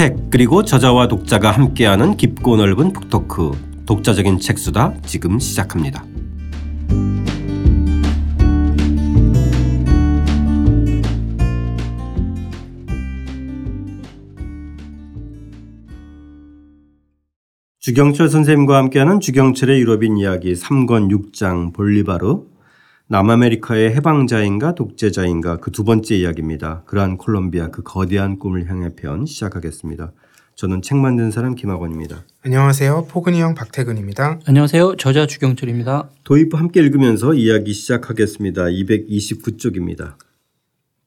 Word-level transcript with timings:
책 0.00 0.30
그리고 0.30 0.64
저자와 0.64 1.08
독자가 1.08 1.50
함께하는 1.50 2.16
깊고 2.16 2.56
넓은 2.56 2.94
북토크 2.94 3.84
독자적인 3.84 4.40
책수다 4.40 4.94
지금 5.04 5.38
시작합니다. 5.38 6.06
주경철 17.80 18.30
선생님과 18.30 18.78
함께하는 18.78 19.20
주경철의 19.20 19.80
유럽인 19.80 20.16
이야기 20.16 20.54
3권 20.54 21.10
6장 21.10 21.74
볼리바르 21.74 22.49
남아메리카의 23.10 23.92
해방자인가 23.96 24.76
독재자인가 24.76 25.56
그 25.56 25.72
두 25.72 25.82
번째 25.82 26.14
이야기입니다. 26.14 26.82
그러한 26.86 27.16
콜롬비아 27.16 27.68
그 27.68 27.82
거대한 27.82 28.38
꿈을 28.38 28.70
향해 28.70 28.90
편 28.94 29.26
시작하겠습니다. 29.26 30.12
저는 30.54 30.80
책 30.82 30.98
만든 30.98 31.32
사람 31.32 31.56
김학원입니다. 31.56 32.22
안녕하세요. 32.44 33.06
포근이 33.08 33.40
형 33.40 33.54
박태근입니다. 33.56 34.38
안녕하세요. 34.46 34.94
저자 34.96 35.26
주경철입니다. 35.26 36.08
도입부 36.22 36.56
함께 36.56 36.80
읽으면서 36.80 37.34
이야기 37.34 37.72
시작하겠습니다. 37.72 38.64
229쪽입니다. 38.66 40.14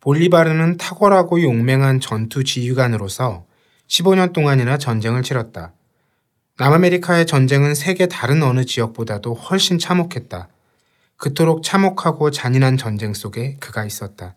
볼리바르는 0.02 0.76
탁월하고 0.78 1.42
용맹한 1.42 2.02
전투 2.02 2.44
지휘관으로서 2.44 3.46
15년 3.88 4.34
동안이나 4.34 4.78
전쟁을 4.78 5.24
치렀다. 5.24 5.72
남아메리카의 6.58 7.26
전쟁은 7.28 7.76
세계 7.76 8.08
다른 8.08 8.44
어느 8.44 8.66
지역보다도 8.66 9.36
훨씬 9.36 9.80
참혹했다. 9.80 10.50
그토록 11.18 11.64
참혹하고 11.64 12.32
잔인한 12.32 12.78
전쟁 12.78 13.14
속에 13.14 13.58
그가 13.60 13.86
있었다. 13.86 14.36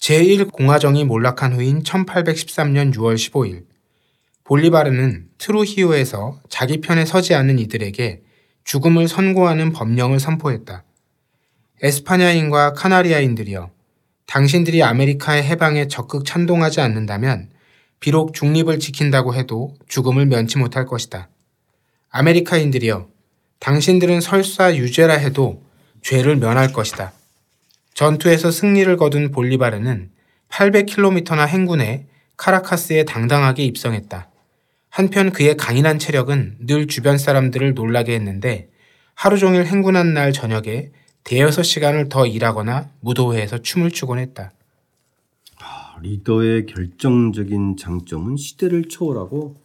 제1공화정이 0.00 1.04
몰락한 1.04 1.54
후인 1.54 1.82
1813년 1.82 2.94
6월 2.94 3.14
15일, 3.14 3.64
볼리바르는 4.44 5.28
트루히오에서 5.38 6.40
자기 6.50 6.82
편에 6.82 7.06
서지 7.06 7.34
않는 7.34 7.58
이들에게 7.58 8.22
죽음을 8.64 9.08
선고하는 9.08 9.72
법령을 9.72 10.20
선포했다. 10.20 10.84
에스파냐인과 11.82 12.74
카나리아인들이여, 12.74 13.70
당신들이 14.26 14.82
아메리카의 14.82 15.42
해방에 15.42 15.88
적극 15.88 16.24
찬동하지 16.26 16.80
않는다면 16.80 17.50
비록 18.00 18.34
중립을 18.34 18.80
지킨다고 18.80 19.34
해도 19.34 19.74
죽음을 19.88 20.26
면치 20.26 20.58
못할 20.58 20.84
것이다. 20.84 21.30
아메리카인들이여, 22.10 23.08
당신들은 23.60 24.20
설사 24.20 24.74
유죄라 24.74 25.14
해도 25.14 25.62
죄를 26.02 26.36
면할 26.36 26.72
것이다. 26.72 27.12
전투에서 27.94 28.50
승리를 28.50 28.96
거둔 28.96 29.30
볼리바르는 29.30 30.10
800km나 30.50 31.46
행군해 31.46 32.06
카라카스에 32.36 33.04
당당하게 33.04 33.64
입성했다. 33.64 34.28
한편 34.90 35.32
그의 35.32 35.56
강인한 35.56 35.98
체력은 35.98 36.58
늘 36.60 36.86
주변 36.86 37.18
사람들을 37.18 37.74
놀라게 37.74 38.14
했는데 38.14 38.68
하루 39.14 39.38
종일 39.38 39.66
행군한 39.66 40.14
날 40.14 40.32
저녁에 40.32 40.90
대여섯 41.24 41.64
시간을 41.64 42.08
더 42.08 42.26
일하거나 42.26 42.90
무도회에서 43.00 43.58
춤을 43.58 43.90
추곤 43.90 44.18
했다. 44.18 44.52
리더의 46.02 46.66
결정적인 46.66 47.76
장점은 47.76 48.36
시대를 48.36 48.88
초월하고 48.88 49.56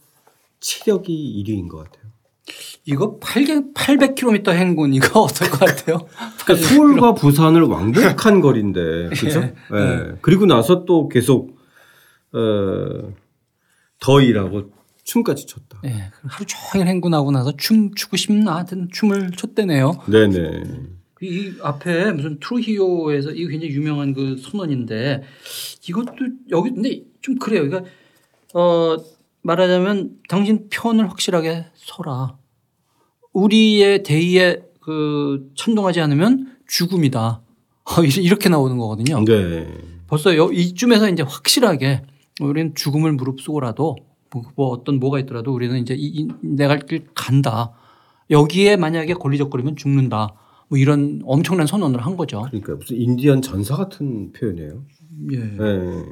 체력이 0.62 1.44
1위인 1.44 1.68
것 1.68 1.80
같아요. 1.80 1.99
이거 2.86 3.18
800, 3.20 3.74
800km 3.74 4.50
행군 4.54 4.94
이거 4.94 5.22
어떨 5.22 5.50
것 5.50 5.60
같아요? 5.60 6.08
그러니까 6.44 6.68
서울과 6.68 7.14
부산을 7.14 7.64
왕복한 7.64 8.42
거리인데 8.42 9.10
그렇죠? 9.10 9.42
네. 9.42 9.54
네. 9.72 10.12
그리고 10.22 10.46
나서 10.46 10.86
또 10.86 11.08
계속 11.08 11.58
어, 12.34 13.14
더 14.00 14.22
일하고 14.22 14.72
춤까지 15.04 15.48
췄다. 15.48 15.80
네. 15.84 16.12
하루 16.28 16.46
종일 16.46 16.88
행군하고 16.88 17.32
나서 17.32 17.56
춤 17.58 17.94
추고 17.96 18.18
싶나 18.18 18.56
하여튼 18.56 18.88
춤을 18.92 19.32
췄대네요. 19.32 20.04
네네. 20.08 20.64
이 21.22 21.54
앞에 21.62 22.12
무슨 22.14 22.40
트루히오에서 22.40 23.32
이거 23.32 23.50
굉장히 23.50 23.74
유명한 23.74 24.14
그 24.14 24.38
선언인데 24.38 25.24
이것도 25.88 26.16
여기 26.52 26.70
근데 26.72 27.02
좀 27.22 27.38
그래요. 27.38 27.68
그러니까 27.68 27.90
어 28.54 28.96
말하자면 29.42 30.20
당신 30.30 30.68
편을 30.70 31.10
확실하게 31.10 31.66
서라. 31.76 32.39
우리의 33.34 34.04
대의에 34.04 34.62
그 34.82 35.52
찬동하지 35.56 36.02
않으면 36.02 36.58
죽음이다. 36.68 37.42
이렇게 38.22 38.50
나오는 38.50 38.78
거거든요. 38.78 39.24
네. 39.26 39.68
벌써 40.08 40.34
이쯤에서 40.34 41.10
이제 41.10 41.24
확실하게 41.24 42.04
우리는 42.42 42.74
죽음을 42.76 43.12
무릅쓰고라도 43.14 43.98
뭐, 44.32 44.44
뭐 44.56 44.68
어떤 44.70 45.00
뭐가 45.00 45.20
있더라도 45.20 45.54
우리는 45.54 45.78
이제 45.80 45.96
이, 45.98 46.28
내가 46.42 46.78
길 46.78 47.06
간다. 47.16 47.74
여기에 48.30 48.78
만약에 48.78 49.14
권리적거리면 49.16 49.76
죽는다. 49.76 50.36
뭐 50.68 50.78
이런 50.78 51.22
엄청난 51.26 51.66
선언을 51.66 52.06
한 52.06 52.16
거죠. 52.16 52.46
그러니까 52.48 52.76
무슨 52.76 52.98
인디안 52.98 53.42
전사 53.42 53.76
같은 53.76 54.32
표현이에요. 54.34 54.84
예. 55.32 55.38
네. 55.38 56.04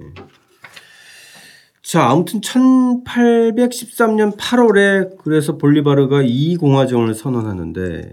자, 1.87 2.09
아무튼 2.09 2.41
1813년 2.41 4.35
8월에 4.35 5.15
그래서 5.19 5.57
볼리바르가 5.57 6.21
2공화정을 6.21 7.13
선언하는데 7.13 8.11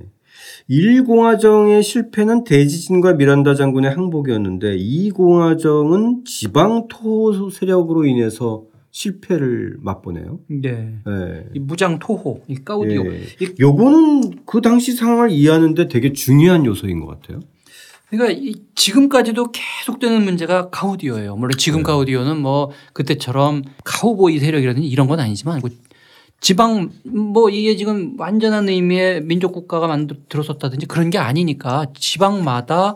1공화정의 0.70 1.82
실패는 1.82 2.44
대지진과 2.44 3.14
미란다 3.14 3.56
장군의 3.56 3.90
항복이었는데 3.90 4.76
2공화정은 4.76 6.24
지방 6.24 6.86
토호 6.86 7.50
세력으로 7.50 8.04
인해서 8.04 8.62
실패를 8.92 9.78
맛보네요. 9.80 10.38
네. 10.46 11.00
네. 11.04 11.44
이 11.52 11.58
무장 11.58 11.98
토호, 11.98 12.42
이 12.46 12.54
까우디오. 12.54 13.02
네. 13.02 13.22
요거는 13.58 14.44
그 14.46 14.60
당시 14.60 14.92
상황을 14.92 15.30
이해하는데 15.30 15.88
되게 15.88 16.12
중요한 16.12 16.64
요소인 16.64 17.00
것 17.00 17.06
같아요. 17.08 17.40
그러니까 18.16 18.58
지금까지도 18.74 19.52
계속되는 19.52 20.24
문제가 20.24 20.70
가우디오예요. 20.70 21.36
물론 21.36 21.56
지금 21.58 21.80
네. 21.80 21.84
가우디오는 21.84 22.40
뭐 22.40 22.70
그때처럼 22.92 23.62
카우보이 23.84 24.38
세력이라든지 24.38 24.86
이런 24.88 25.06
건 25.06 25.20
아니지만 25.20 25.60
그 25.60 25.70
지방 26.40 26.90
뭐 27.04 27.48
이게 27.48 27.76
지금 27.76 28.14
완전한 28.18 28.68
의미의 28.68 29.22
민족 29.22 29.52
국가가 29.52 29.86
만들어졌다든지 29.86 30.86
그런 30.86 31.10
게 31.10 31.18
아니니까 31.18 31.86
지방마다 31.94 32.94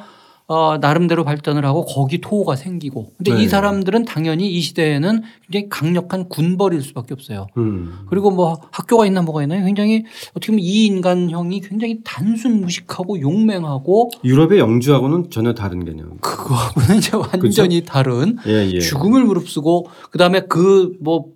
어, 0.50 0.78
나름대로 0.78 1.24
발전을 1.24 1.66
하고 1.66 1.84
거기 1.84 2.22
토호가 2.22 2.56
생기고. 2.56 3.12
근데 3.18 3.34
네. 3.34 3.42
이 3.42 3.48
사람들은 3.48 4.06
당연히 4.06 4.50
이 4.50 4.60
시대에는 4.62 5.22
굉장히 5.42 5.68
강력한 5.68 6.28
군벌일 6.30 6.80
수밖에 6.80 7.12
없어요. 7.12 7.48
음. 7.58 8.06
그리고 8.08 8.30
뭐 8.30 8.58
학교가 8.70 9.04
있나 9.04 9.20
뭐가 9.20 9.42
있나요? 9.42 9.64
굉장히 9.66 10.04
어떻게 10.30 10.52
보면 10.52 10.60
이 10.60 10.86
인간형이 10.86 11.60
굉장히 11.60 12.00
단순 12.02 12.62
무식하고 12.62 13.20
용맹하고 13.20 14.10
유럽의 14.24 14.58
영주하고는 14.58 15.28
전혀 15.28 15.52
다른 15.52 15.84
개념. 15.84 16.16
그거하고는 16.20 16.96
이제 16.96 17.14
완전히 17.14 17.82
그렇죠? 17.82 17.84
다른 17.84 18.38
예, 18.46 18.70
예. 18.72 18.80
죽음을 18.80 19.24
무릅쓰고 19.24 19.88
그다음에 20.10 20.40
그 20.40 20.96
뭐 21.00 21.26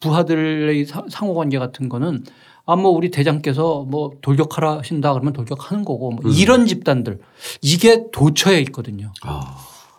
부하들의 0.00 0.86
상호 1.08 1.34
관계 1.34 1.58
같은 1.58 1.88
거는 1.88 2.24
아, 2.66 2.76
뭐 2.76 2.90
우리 2.90 3.10
대장께서 3.10 3.84
뭐 3.88 4.12
돌격하라 4.20 4.78
하신다 4.78 5.12
그러면 5.12 5.32
돌격하는 5.32 5.84
거고 5.84 6.10
뭐 6.10 6.24
음. 6.24 6.32
이런 6.32 6.66
집단들 6.66 7.20
이게 7.62 8.04
도처에 8.12 8.60
있거든요. 8.62 9.12
아. 9.22 9.56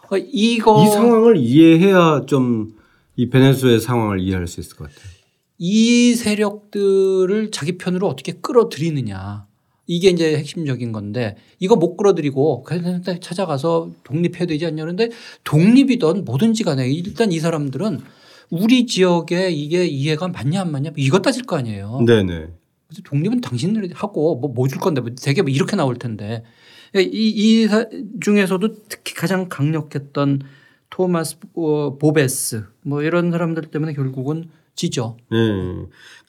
그러니까 0.08 0.30
이거 0.32 0.86
이 0.86 0.88
상황을 0.90 1.38
이해해야 1.38 2.26
좀 2.28 2.78
이 3.18 3.30
베네수의 3.30 3.82
상황을 3.82 4.22
이해할 4.22 4.48
수 4.48 4.62
있을 4.62 4.78
것 4.78 4.88
같아요. 4.90 5.12
이 5.58 6.14
세력들을 6.14 7.52
자기 7.52 7.78
편으로 7.78 8.08
어떻게 8.08 8.34
끌어들이느냐. 8.34 9.48
이게 9.88 10.10
이제 10.10 10.38
핵심적인 10.38 10.92
건데 10.92 11.36
이거 11.60 11.76
못 11.76 11.96
끌어들이고 11.98 12.64
그냥 12.64 13.02
찾아가서 13.22 13.90
독립해야 14.04 14.46
되지 14.46 14.66
않냐 14.66 14.84
그런데 14.84 15.10
독립이든 15.46 16.26
뭐든지 16.26 16.64
간에 16.64 16.90
일단 16.90 17.32
이 17.32 17.40
사람들은 17.40 18.02
우리 18.50 18.86
지역에 18.86 19.50
이게 19.50 19.86
이해가 19.86 20.30
맞냐 20.30 20.62
안 20.62 20.72
맞냐 20.72 20.92
이것 20.96 21.22
따질 21.22 21.44
거 21.46 21.58
아니에요. 21.58 22.02
네네. 22.06 22.48
그래서 22.88 23.02
독립은 23.04 23.42
당신들이 23.42 23.92
하고 23.94 24.36
뭐 24.38 24.54
뭐 24.54 24.68
줄 24.68 24.80
건데 24.80 25.02
뭐 25.02 25.12
되게 25.22 25.42
뭐 25.42 25.50
이렇게 25.52 25.76
나올 25.76 25.96
텐데 25.98 26.44
이, 26.96 27.02
이 27.04 27.68
중에서도 28.22 28.76
특히 28.88 29.14
가장 29.14 29.50
강력했던 29.50 30.42
토마스 30.90 31.38
어, 31.56 31.98
보베스 31.98 32.64
뭐 32.84 33.02
이런 33.04 33.30
사람들 33.32 33.64
때문에 33.64 33.94
결국은 33.94 34.46
지죠. 34.76 35.18
네. 35.32 35.38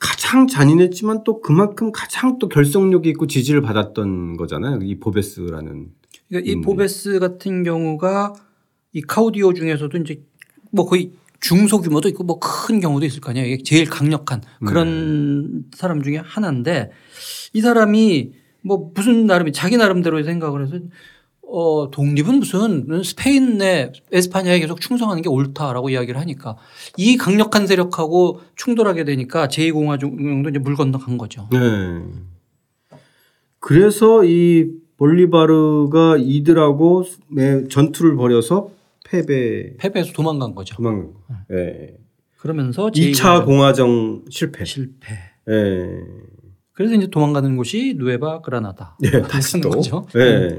가장 0.00 0.46
잔인했지만 0.48 1.22
또 1.24 1.40
그만큼 1.40 1.92
가장 1.92 2.38
또 2.38 2.48
결속력이 2.48 3.08
있고 3.10 3.26
지지를 3.26 3.60
받았던 3.62 4.36
거잖아요. 4.38 4.80
이 4.82 4.98
보베스라는. 4.98 5.88
그러니까 6.28 6.50
이 6.50 6.60
보베스 6.62 7.18
같은 7.20 7.62
경우가 7.62 8.32
이 8.94 9.02
카우디오 9.02 9.52
중에서도 9.52 9.96
이제 9.98 10.22
뭐 10.72 10.86
거의 10.86 11.12
중소규모도 11.40 12.08
있고 12.08 12.24
뭐 12.24 12.38
큰 12.40 12.80
경우도 12.80 13.06
있을 13.06 13.20
거 13.20 13.30
아니에요. 13.30 13.58
제일 13.64 13.86
강력한 13.88 14.42
그런 14.66 15.62
네. 15.62 15.68
사람 15.76 16.02
중에 16.02 16.16
하나인데 16.18 16.90
이 17.54 17.60
사람이 17.60 18.32
뭐 18.62 18.90
무슨 18.94 19.26
나름이 19.26 19.52
자기 19.52 19.76
나름대로 19.76 20.22
생각을 20.22 20.64
해서 20.66 20.76
어, 21.50 21.90
독립은 21.90 22.40
무슨 22.40 23.02
스페인의 23.02 23.92
에스파냐에 24.12 24.60
계속 24.60 24.80
충성하는 24.82 25.22
게 25.22 25.30
옳다라고 25.30 25.88
이야기를 25.88 26.20
하니까 26.20 26.56
이 26.98 27.16
강력한 27.16 27.66
세력하고 27.66 28.40
충돌하게 28.56 29.04
되니까 29.04 29.48
제2공화국도 29.48 30.50
이제 30.50 30.58
물 30.58 30.76
건너간 30.76 31.16
거죠. 31.16 31.48
네. 31.50 31.58
그래서 33.60 34.24
이 34.24 34.68
볼리바르가 34.98 36.16
이들하고 36.18 37.04
매- 37.28 37.66
전투를 37.68 38.16
벌여서 38.16 38.70
패배 39.10 39.74
패배해서 39.78 40.12
도망간 40.12 40.54
거죠. 40.54 40.76
도망간 40.76 41.12
거. 41.14 41.20
예. 41.52 41.96
그러면서 42.38 42.86
2차 42.88 43.44
공화정 43.44 44.24
실패. 44.30 44.64
실패. 44.64 45.14
예. 45.48 45.86
그래서 46.72 46.94
이제 46.94 47.08
도망가는 47.08 47.56
곳이 47.56 47.94
누에바 47.98 48.42
그라나다. 48.42 48.96
예, 49.04 49.22
다시 49.22 49.60
또. 49.60 49.70
거죠. 49.70 50.06
예. 50.16 50.56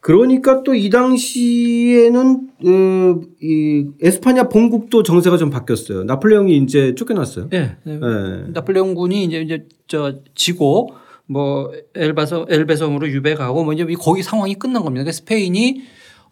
그러니까 0.00 0.64
또 0.64 0.74
이 0.74 0.90
당시에는 0.90 2.48
어, 2.66 3.20
이 3.40 3.86
에스파냐 4.00 4.48
본국도 4.48 5.04
정세가 5.04 5.36
좀 5.36 5.50
바뀌었어요. 5.50 6.02
나폴레옹이 6.04 6.56
이제 6.56 6.94
쫓겨났어요. 6.96 7.50
예. 7.52 7.76
네. 7.84 8.00
예. 8.02 8.50
나폴레옹군이 8.52 9.24
이제 9.24 9.40
이제 9.42 9.66
저 9.86 10.14
지고 10.34 10.88
뭐 11.26 11.70
엘바섬 11.94 12.46
엘베섬으로 12.48 13.08
유배 13.10 13.34
가고 13.36 13.62
뭐 13.62 13.72
이제 13.74 13.84
거기 14.00 14.24
상황이 14.24 14.54
끝난 14.56 14.82
겁니다. 14.82 15.04
그러니까 15.04 15.12
스페인이 15.12 15.82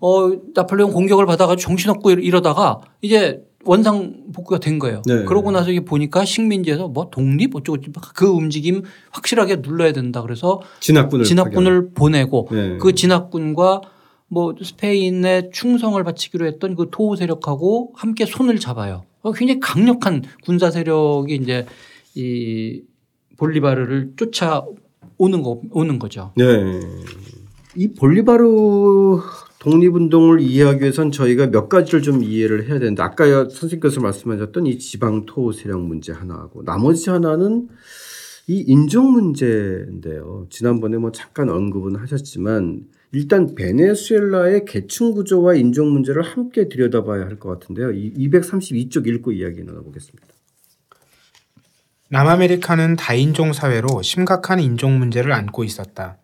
어 0.00 0.30
나폴레옹 0.54 0.92
공격을 0.92 1.26
받아가지고 1.26 1.68
정신없고 1.68 2.10
이러다가 2.12 2.80
이제 3.02 3.42
원상 3.64 4.32
복구가 4.32 4.58
된 4.58 4.78
거예요. 4.78 5.02
네. 5.06 5.24
그러고 5.24 5.50
나서 5.50 5.70
이게 5.70 5.80
보니까 5.84 6.24
식민지에서 6.24 6.88
뭐 6.88 7.10
독립 7.10 7.54
어쩌고 7.54 7.80
저쩌고 7.80 8.00
그 8.14 8.26
움직임 8.26 8.82
확실하게 9.10 9.56
눌러야 9.56 9.92
된다. 9.92 10.22
그래서 10.22 10.62
진압군을 10.80 11.24
진압군을 11.24 11.90
보내고 11.90 12.48
네. 12.50 12.78
그 12.78 12.94
진압군과 12.94 13.82
뭐 14.28 14.54
스페인의 14.62 15.50
충성을 15.52 16.02
바치기로 16.02 16.46
했던 16.46 16.74
그 16.74 16.86
토호 16.90 17.16
세력하고 17.16 17.92
함께 17.96 18.24
손을 18.24 18.58
잡아요. 18.58 19.04
어, 19.22 19.32
굉장히 19.32 19.60
강력한 19.60 20.22
군사 20.42 20.70
세력이 20.70 21.34
이제 21.34 21.66
이 22.14 22.82
볼리바르를 23.36 24.12
쫓아 24.16 24.64
오는 25.18 25.42
거 25.42 25.60
오는 25.70 25.98
거죠. 25.98 26.32
네. 26.36 26.44
이 27.76 27.88
볼리바르 27.88 28.44
독립운동을 29.60 30.40
이해하기 30.40 30.80
위해선 30.80 31.12
저희가 31.12 31.50
몇 31.50 31.68
가지를 31.68 32.00
좀 32.00 32.22
이해를 32.22 32.66
해야 32.66 32.78
되는데 32.78 33.02
아까 33.02 33.26
선생님께서 33.26 34.00
말씀하셨던 34.00 34.66
이 34.66 34.78
지방 34.78 35.26
토호 35.26 35.52
세력 35.52 35.82
문제 35.82 36.12
하나하고 36.12 36.64
나머지 36.64 37.10
하나는 37.10 37.68
이 38.46 38.64
인종 38.66 39.12
문제인데요. 39.12 40.46
지난번에 40.48 40.96
뭐 40.96 41.12
잠깐 41.12 41.50
언급은 41.50 41.96
하셨지만 41.96 42.86
일단 43.12 43.54
베네수엘라의 43.54 44.64
계층 44.64 45.12
구조와 45.12 45.54
인종 45.54 45.92
문제를 45.92 46.22
함께 46.22 46.68
들여다봐야 46.68 47.26
할 47.26 47.38
것 47.38 47.50
같은데요. 47.50 47.92
이 47.92 48.14
232쪽 48.14 49.06
읽고 49.06 49.32
이야기 49.32 49.62
나눠보겠습니다. 49.62 50.26
남아메리카는 52.08 52.96
다인종 52.96 53.52
사회로 53.52 54.00
심각한 54.02 54.58
인종 54.58 54.98
문제를 54.98 55.32
안고 55.32 55.64
있었다. 55.64 56.16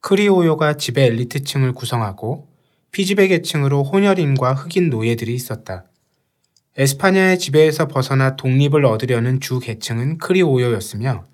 크리오요가 0.00 0.76
지배 0.76 1.06
엘리트층을 1.06 1.72
구성하고 1.72 2.47
피지배 2.92 3.28
계층으로 3.28 3.84
혼혈인과 3.84 4.54
흑인 4.54 4.90
노예들이 4.90 5.34
있었다. 5.34 5.84
에스파냐의 6.76 7.38
지배에서 7.38 7.88
벗어나 7.88 8.36
독립을 8.36 8.84
얻으려는 8.84 9.40
주 9.40 9.58
계층은 9.58 10.18
크리오요였으며 10.18 11.24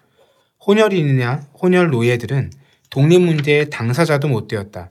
혼혈인이나 0.66 1.48
혼혈 1.60 1.90
노예들은 1.90 2.50
독립 2.90 3.20
문제의 3.20 3.70
당사자도 3.70 4.28
못 4.28 4.48
되었다. 4.48 4.90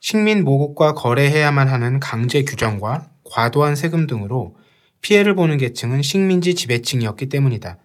식민 0.00 0.44
모국과 0.44 0.94
거래해야만 0.94 1.68
하는 1.68 2.00
강제 2.00 2.42
규정과 2.44 3.08
과도한 3.24 3.76
세금 3.76 4.06
등으로 4.06 4.56
피해를 5.00 5.34
보는 5.34 5.58
계층은 5.58 6.02
식민지 6.02 6.54
지배층이었기 6.54 7.28
때문이다. 7.28 7.78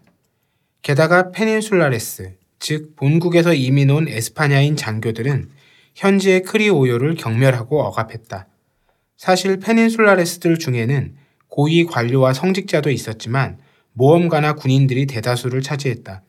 게다가 0.82 1.32
peninsulares, 1.32 2.36
즉 2.60 2.96
본국에서 2.96 3.54
이민 3.54 3.90
온 3.90 4.08
에스파냐인 4.08 4.76
장교들은 4.76 5.50
현지의 6.00 6.44
크리오요를 6.44 7.16
경멸하고 7.16 7.82
억압했다. 7.82 8.48
사실 9.18 9.60
페닌술라레스들 9.60 10.58
중에는 10.58 11.16
고위 11.50 11.86
관료와 11.86 12.32
성직자도 12.32 12.90
있었지만 12.90 13.58
모험가나 13.92 14.54
군인들이 14.54 15.08
대다수를 15.08 15.62
차지했다. 15.62 16.24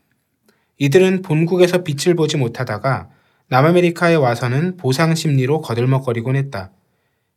이들은 0.78 1.22
본국에서 1.22 1.84
빛을 1.84 2.16
보지 2.16 2.36
못하다가 2.36 3.10
남아메리카에 3.46 4.16
와서는 4.16 4.76
보상 4.76 5.14
심리로 5.14 5.60
거들먹거리곤 5.60 6.34
했다. 6.34 6.72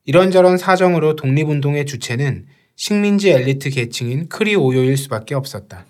이런저런 0.06 0.58
사정으로 0.58 1.16
독립운동의 1.16 1.86
주체는 1.86 2.48
식민지 2.76 3.30
엘리트 3.30 3.70
계층인 3.70 4.28
크리오요일 4.28 4.98
수밖에 4.98 5.36
없었다. 5.36 5.86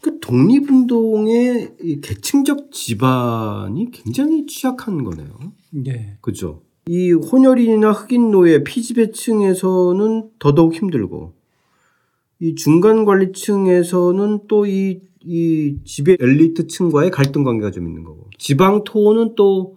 그 0.00 0.18
독립운동의 0.20 1.72
이 1.82 2.00
계층적 2.00 2.72
지반이 2.72 3.90
굉장히 3.90 4.46
취약한 4.46 5.04
거네요. 5.04 5.57
네. 5.70 6.16
그죠. 6.20 6.62
이 6.86 7.12
혼혈인이나 7.12 7.92
흑인 7.92 8.30
노예 8.30 8.64
피지배층에서는 8.64 10.30
더더욱 10.38 10.74
힘들고 10.74 11.34
이 12.40 12.54
중간 12.54 13.04
관리층에서는 13.04 14.46
또 14.48 14.66
이 14.66 15.08
이 15.24 15.76
지배 15.84 16.16
엘리트층과의 16.18 17.10
갈등 17.10 17.44
관계가 17.44 17.70
좀 17.70 17.86
있는 17.86 18.04
거고 18.04 18.28
지방 18.38 18.84
토호는 18.84 19.34
또 19.34 19.76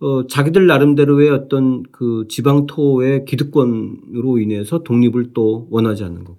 어, 0.00 0.26
자기들 0.26 0.66
나름대로의 0.66 1.30
어떤 1.30 1.84
그 1.92 2.26
지방 2.28 2.66
토호의 2.66 3.24
기득권으로 3.24 4.38
인해서 4.38 4.82
독립을 4.82 5.32
또 5.32 5.68
원하지 5.70 6.02
않는 6.04 6.24
거고 6.24 6.38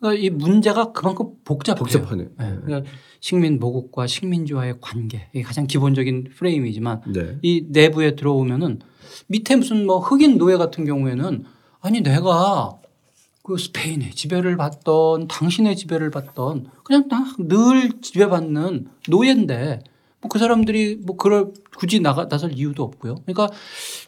그러니까 0.00 0.22
이 0.22 0.30
문제가 0.30 0.92
그만큼 0.92 1.32
복잡해요. 1.44 1.78
복잡하네요. 1.78 2.28
네. 2.38 2.58
그러니까 2.64 2.90
식민 3.20 3.58
모국과 3.58 4.06
식민지와의 4.06 4.76
관계 4.80 5.28
이게 5.32 5.42
가장 5.42 5.66
기본적인 5.66 6.30
프레임이지만 6.36 7.02
네. 7.12 7.38
이 7.42 7.66
내부에 7.68 8.14
들어오면은 8.14 8.80
밑에 9.26 9.56
무슨 9.56 9.86
뭐 9.86 9.98
흑인 9.98 10.38
노예 10.38 10.56
같은 10.56 10.84
경우에는 10.84 11.44
아니 11.80 12.00
내가 12.00 12.78
그 13.42 13.56
스페인의 13.56 14.12
지배를 14.12 14.56
받던 14.56 15.28
당신의 15.28 15.74
지배를 15.76 16.10
받던 16.10 16.66
그냥 16.84 17.08
다늘 17.08 18.00
지배받는 18.00 18.88
노예인데 19.08 19.80
뭐 20.20 20.28
그 20.28 20.38
사람들이 20.38 21.00
뭐 21.04 21.16
그럴 21.16 21.52
굳이 21.76 22.00
나가 22.00 22.28
나설 22.28 22.52
이유도 22.52 22.82
없고요. 22.82 23.16
그러니까 23.24 23.48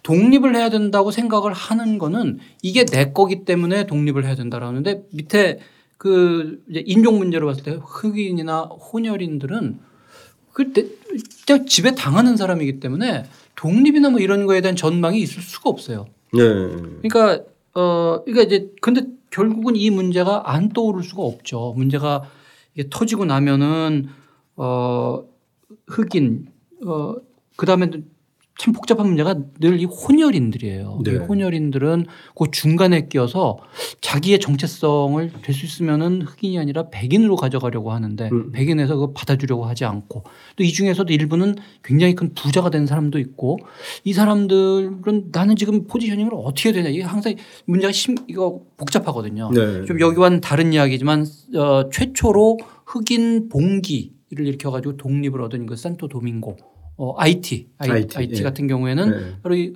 독립을 0.02 0.56
해야 0.56 0.68
된다고 0.68 1.10
생각을 1.10 1.52
하는 1.52 1.98
거는 1.98 2.38
이게 2.62 2.84
내 2.84 3.12
거기 3.12 3.44
때문에 3.44 3.86
독립을 3.86 4.24
해야 4.24 4.34
된다라는데 4.34 5.04
밑에 5.12 5.60
그 6.00 6.62
이제 6.70 6.82
인종 6.86 7.18
문제로 7.18 7.46
봤을 7.46 7.62
때 7.62 7.78
흑인이나 7.78 8.62
혼혈인들은 8.62 9.80
그때 10.54 10.86
지배 11.66 11.94
당하는 11.94 12.38
사람이기 12.38 12.80
때문에 12.80 13.26
독립이나 13.54 14.08
뭐 14.08 14.18
이런 14.18 14.46
거에 14.46 14.62
대한 14.62 14.76
전망이 14.76 15.20
있을 15.20 15.42
수가 15.42 15.68
없어요. 15.68 16.06
네. 16.32 16.40
그러니까 17.02 17.44
어 17.74 18.22
그러니까 18.24 18.44
이제 18.44 18.70
근데 18.80 19.02
결국은 19.28 19.76
이 19.76 19.90
문제가 19.90 20.50
안 20.50 20.70
떠오를 20.70 21.02
수가 21.02 21.22
없죠. 21.22 21.74
문제가 21.76 22.22
이게 22.74 22.88
터지고 22.88 23.26
나면은 23.26 24.08
어 24.56 25.22
흑인 25.86 26.46
어 26.82 27.16
그다음에 27.56 27.90
참 28.60 28.74
복잡한 28.74 29.06
문제가 29.06 29.34
늘 29.58 29.80
이 29.80 29.86
혼혈인들이에요. 29.86 31.00
네. 31.04 31.12
이 31.12 31.16
혼혈인들은 31.16 32.04
그 32.36 32.44
중간에 32.50 33.08
끼어서 33.08 33.58
자기의 34.02 34.38
정체성을 34.40 35.32
될 35.42 35.54
수 35.54 35.64
있으면은 35.64 36.22
흑인이 36.22 36.58
아니라 36.58 36.90
백인으로 36.90 37.36
가져가려고 37.36 37.92
하는데 37.92 38.28
음. 38.30 38.52
백인에서 38.52 38.96
그거 38.96 39.12
받아주려고 39.12 39.64
하지 39.64 39.84
않고 39.86 40.24
또 40.56 40.64
이 40.64 40.72
중에서도 40.72 41.10
일부는 41.12 41.56
굉장히 41.82 42.14
큰 42.14 42.34
부자가 42.34 42.68
된 42.70 42.84
사람도 42.86 43.18
있고 43.18 43.58
이 44.04 44.12
사람들은 44.12 45.30
나는 45.32 45.56
지금 45.56 45.86
포지셔닝을 45.86 46.32
어떻게 46.34 46.68
해야 46.68 46.74
되냐 46.74 46.88
이게 46.90 47.02
항상 47.02 47.34
문제가 47.64 47.92
심 47.92 48.14
이거 48.28 48.60
복잡하거든요. 48.76 49.50
네. 49.54 49.84
좀 49.86 49.98
여기와는 50.00 50.40
다른 50.42 50.72
이야기지만 50.74 51.24
어, 51.56 51.88
최초로 51.90 52.58
흑인 52.84 53.48
봉기를 53.48 54.46
일으켜가지고 54.46 54.96
독립을 54.98 55.40
얻은 55.42 55.66
그 55.66 55.76
산토 55.76 56.08
도밍고 56.08 56.56
어, 57.02 57.14
IT 57.16 57.68
IT, 57.78 58.18
IT, 58.18 58.34
예. 58.38 58.42
같은 58.42 58.66
경우에는 58.66 59.10
네. 59.10 59.34
바로 59.42 59.54
이 59.56 59.72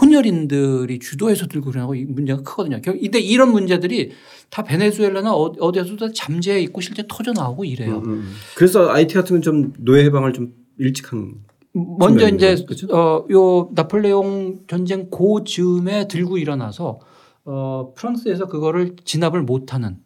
혼혈인들이 0.00 0.98
주도해서 0.98 1.46
들고 1.46 1.70
그러고 1.70 1.94
이 1.94 2.04
문제가 2.04 2.42
크거든요. 2.42 2.80
결- 2.82 2.98
근데 2.98 3.20
이런 3.20 3.52
문제들이 3.52 4.10
다 4.50 4.62
베네수엘라나 4.64 5.32
어- 5.32 5.54
어디에서도 5.58 5.96
다 6.08 6.12
잠재해 6.14 6.60
있고 6.62 6.80
실제 6.80 7.04
터져 7.08 7.32
나오고 7.32 7.64
이래요. 7.64 7.98
음, 7.98 8.10
음. 8.12 8.32
그래서 8.56 8.90
IT 8.90 9.14
같은 9.14 9.36
건 9.36 9.42
좀 9.42 9.72
노예 9.78 10.04
해방을 10.04 10.32
좀 10.32 10.52
일찍 10.78 11.12
한 11.12 11.34
먼저 11.72 12.28
이제 12.28 12.50
거죠. 12.56 12.66
그죠? 12.66 12.86
어, 12.90 13.26
요 13.30 13.70
나폴레옹 13.74 14.64
전쟁 14.66 15.08
고 15.08 15.44
즈음에 15.44 16.08
들고 16.08 16.36
일어나서 16.38 16.98
어, 17.44 17.92
프랑스에서 17.96 18.46
그거를 18.48 18.96
진압을 19.04 19.42
못 19.42 19.72
하는 19.72 19.98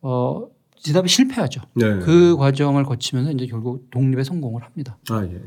어, 0.00 0.46
진압이 0.78 1.08
실패하죠. 1.08 1.62
네. 1.74 1.98
그 2.00 2.36
과정을 2.36 2.84
거치면서 2.84 3.32
이제 3.32 3.46
결국 3.46 3.90
독립에 3.90 4.22
성공을 4.24 4.62
합니다. 4.62 4.98
아 5.10 5.24
예. 5.24 5.34
예. 5.34 5.40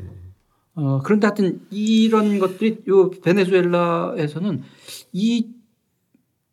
어, 0.74 1.00
그런데 1.04 1.26
하여튼 1.26 1.60
이런 1.70 2.38
것들이 2.38 2.82
요 2.88 3.10
베네수엘라에서는 3.10 4.62
이 5.12 5.60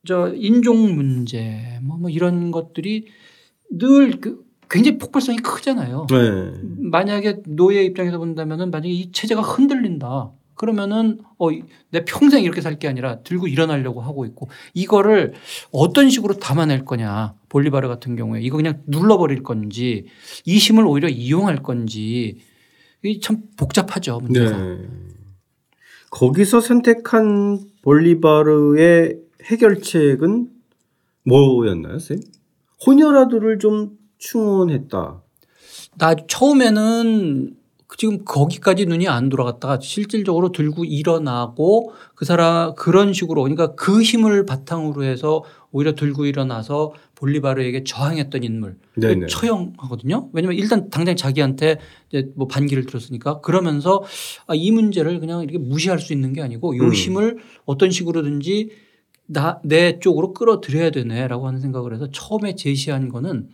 저 0.07 0.33
인종 0.33 0.95
문제 0.95 1.79
뭐, 1.83 1.97
뭐 1.97 2.09
이런 2.09 2.51
것들이 2.51 3.05
늘 3.69 4.19
그 4.21 4.47
굉장히 4.69 4.97
폭발성이 4.97 5.37
크잖아요. 5.37 6.07
네. 6.09 6.51
만약에 6.89 7.41
노예 7.47 7.83
입장에서 7.83 8.17
본다면은 8.17 8.69
만약에 8.69 8.89
이 8.89 9.11
체제가 9.13 9.41
흔들린다. 9.41 10.31
그러면은 10.57 11.19
어, 11.37 11.51
이- 11.51 11.63
내 11.91 12.03
평생 12.03 12.43
이렇게 12.43 12.61
살 12.61 12.77
게 12.79 12.87
아니라 12.87 13.21
들고 13.21 13.47
일어나려고 13.47 14.01
하고 14.01 14.25
있고 14.25 14.49
이거를 14.73 15.33
어떤 15.71 16.09
식으로 16.09 16.35
담아낼 16.35 16.83
거냐. 16.85 17.35
볼리바르 17.49 17.87
같은 17.87 18.15
경우에 18.15 18.41
이거 18.41 18.57
그냥 18.57 18.81
눌러버릴 18.87 19.43
건지 19.43 20.07
이 20.45 20.57
힘을 20.57 20.85
오히려 20.85 21.07
이용할 21.09 21.63
건지 21.63 22.39
이게 23.03 23.19
참 23.21 23.43
복잡하죠. 23.57 24.19
문제가. 24.19 24.57
네. 24.57 24.77
거기서 26.09 26.59
선택한 26.61 27.59
볼리바르의 27.83 29.17
해결책은 29.43 30.49
뭐였나요, 31.25 31.99
쌤? 31.99 32.19
호녀라들을 32.85 33.59
좀 33.59 33.97
충원했다. 34.17 35.21
나 35.97 36.15
처음에는 36.27 37.56
지금 37.95 38.25
거기까지 38.25 38.85
눈이 38.85 39.07
안 39.07 39.29
돌아갔다가 39.29 39.79
실질적으로 39.81 40.51
들고 40.51 40.83
일어나고 40.83 41.93
그 42.15 42.25
사람 42.25 42.75
그런 42.75 43.13
식으로 43.13 43.43
그러니까 43.43 43.75
그 43.75 44.01
힘을 44.01 44.45
바탕으로 44.45 45.03
해서 45.03 45.43
오히려 45.71 45.95
들고 45.95 46.25
일어나서 46.25 46.93
볼리바르에게 47.15 47.85
저항했던 47.85 48.43
인물. 48.43 48.77
처형하거든요. 49.27 50.29
왜냐하면 50.33 50.59
일단 50.59 50.89
당장 50.89 51.15
자기한테 51.15 51.79
이제 52.09 52.29
뭐 52.35 52.47
반기를 52.47 52.85
들었으니까 52.85 53.39
그러면서 53.39 54.03
아, 54.47 54.53
이 54.53 54.69
문제를 54.71 55.19
그냥 55.19 55.41
이렇게 55.43 55.57
무시할 55.57 55.99
수 55.99 56.11
있는 56.11 56.33
게 56.33 56.41
아니고 56.41 56.73
이 56.73 56.79
음. 56.79 56.91
힘을 56.93 57.37
어떤 57.65 57.89
식으로든지 57.89 58.69
나, 59.27 59.59
내 59.63 59.99
쪽으로 59.99 60.33
끌어들여야 60.33 60.91
되네라고 60.91 61.47
하는 61.47 61.59
생각을 61.59 61.93
해서 61.93 62.09
처음에 62.11 62.55
제시한 62.55 63.09
거는 63.09 63.49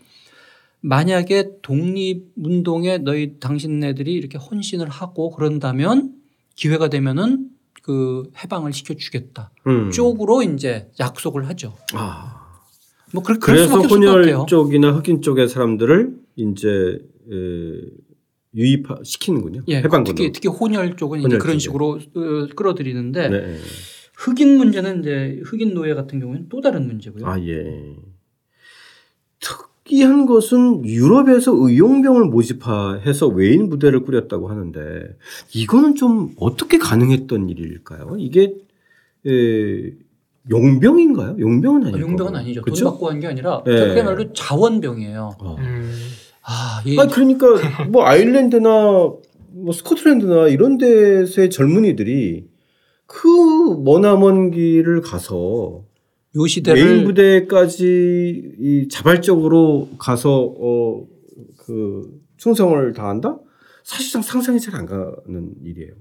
만약에 0.85 1.61
독립운동에 1.61 2.99
너희 2.99 3.39
당신네들이 3.39 4.13
이렇게 4.13 4.37
헌신을 4.37 4.89
하고 4.89 5.31
그런다면 5.31 6.13
기회가 6.55 6.89
되면은 6.89 7.49
그 7.81 8.29
해방을 8.37 8.73
시켜주겠다 8.73 9.51
음. 9.67 9.91
쪽으로 9.91 10.43
이제 10.43 10.91
약속을 10.99 11.47
하죠. 11.49 11.73
아. 11.93 12.41
뭐 13.13 13.23
그럴 13.23 13.39
그래서. 13.39 13.79
혼혈 13.79 14.45
쪽이나 14.47 14.91
흑인 14.91 15.21
쪽의 15.21 15.47
사람들을 15.47 16.17
이제 16.35 16.67
에, 16.67 17.81
유입 18.55 18.87
시키는군요. 19.03 19.61
예, 19.69 19.77
해방군으로. 19.77 20.15
특히 20.15 20.31
특히 20.33 20.49
혼혈 20.49 20.97
쪽은 20.97 21.19
이제 21.19 21.27
혼혈 21.27 21.39
그런 21.39 21.53
쪽에. 21.53 21.59
식으로 21.59 21.99
어, 22.15 22.47
끌어들이는데 22.55 23.29
네. 23.29 23.57
흑인 24.17 24.57
문제는 24.57 24.99
이제 24.99 25.39
흑인 25.45 25.73
노예 25.73 25.93
같은 25.93 26.19
경우는 26.19 26.49
또 26.49 26.59
다른 26.59 26.87
문제고요. 26.87 27.25
아 27.25 27.39
예. 27.39 27.95
특 29.39 29.72
이한 29.89 30.25
것은 30.25 30.85
유럽에서 30.85 31.51
의용병을 31.53 32.25
모집해서 32.25 33.27
외인 33.27 33.69
부대를 33.69 34.03
꾸렸다고 34.03 34.47
하는데 34.49 34.79
이거는 35.53 35.95
좀 35.95 36.33
어떻게 36.39 36.77
가능했던 36.77 37.49
일일까요? 37.49 38.15
이게 38.17 38.53
에, 39.27 39.91
용병인가요? 40.49 41.35
용병은 41.39 41.85
아니고 41.87 41.99
용병은 41.99 42.35
아니죠. 42.35 42.61
돈 42.61 42.63
그렇죠? 42.65 42.85
받고 42.91 43.09
한 43.09 43.19
게 43.19 43.27
아니라 43.27 43.63
예. 43.67 43.71
그게 43.71 44.03
말로 44.03 44.31
자원병이에요. 44.33 45.31
어. 45.39 45.55
음, 45.59 45.93
아, 46.43 46.81
이 46.85 46.97
아니 46.99 47.11
그러니까 47.11 47.47
뭐 47.89 48.05
아일랜드나 48.05 48.69
뭐 49.55 49.71
스코틀랜드나 49.73 50.47
이런 50.47 50.77
데서의 50.77 51.49
젊은이들이 51.49 52.47
그 53.05 53.27
머나먼 53.83 54.51
길을 54.51 55.01
가서 55.01 55.83
요 56.35 56.39
메인 56.41 56.47
시대를 56.47 57.03
부대까지 57.05 58.53
이 58.59 58.87
자발적으로 58.89 59.89
가서 59.97 60.53
어 60.59 61.13
그 61.65 62.03
충성을 62.37 62.91
다한다? 62.93 63.37
사실상 63.83 64.21
상상이 64.21 64.59
잘 64.59 64.75
안 64.75 64.85
가는 64.85 65.51
일이에요. 65.63 65.93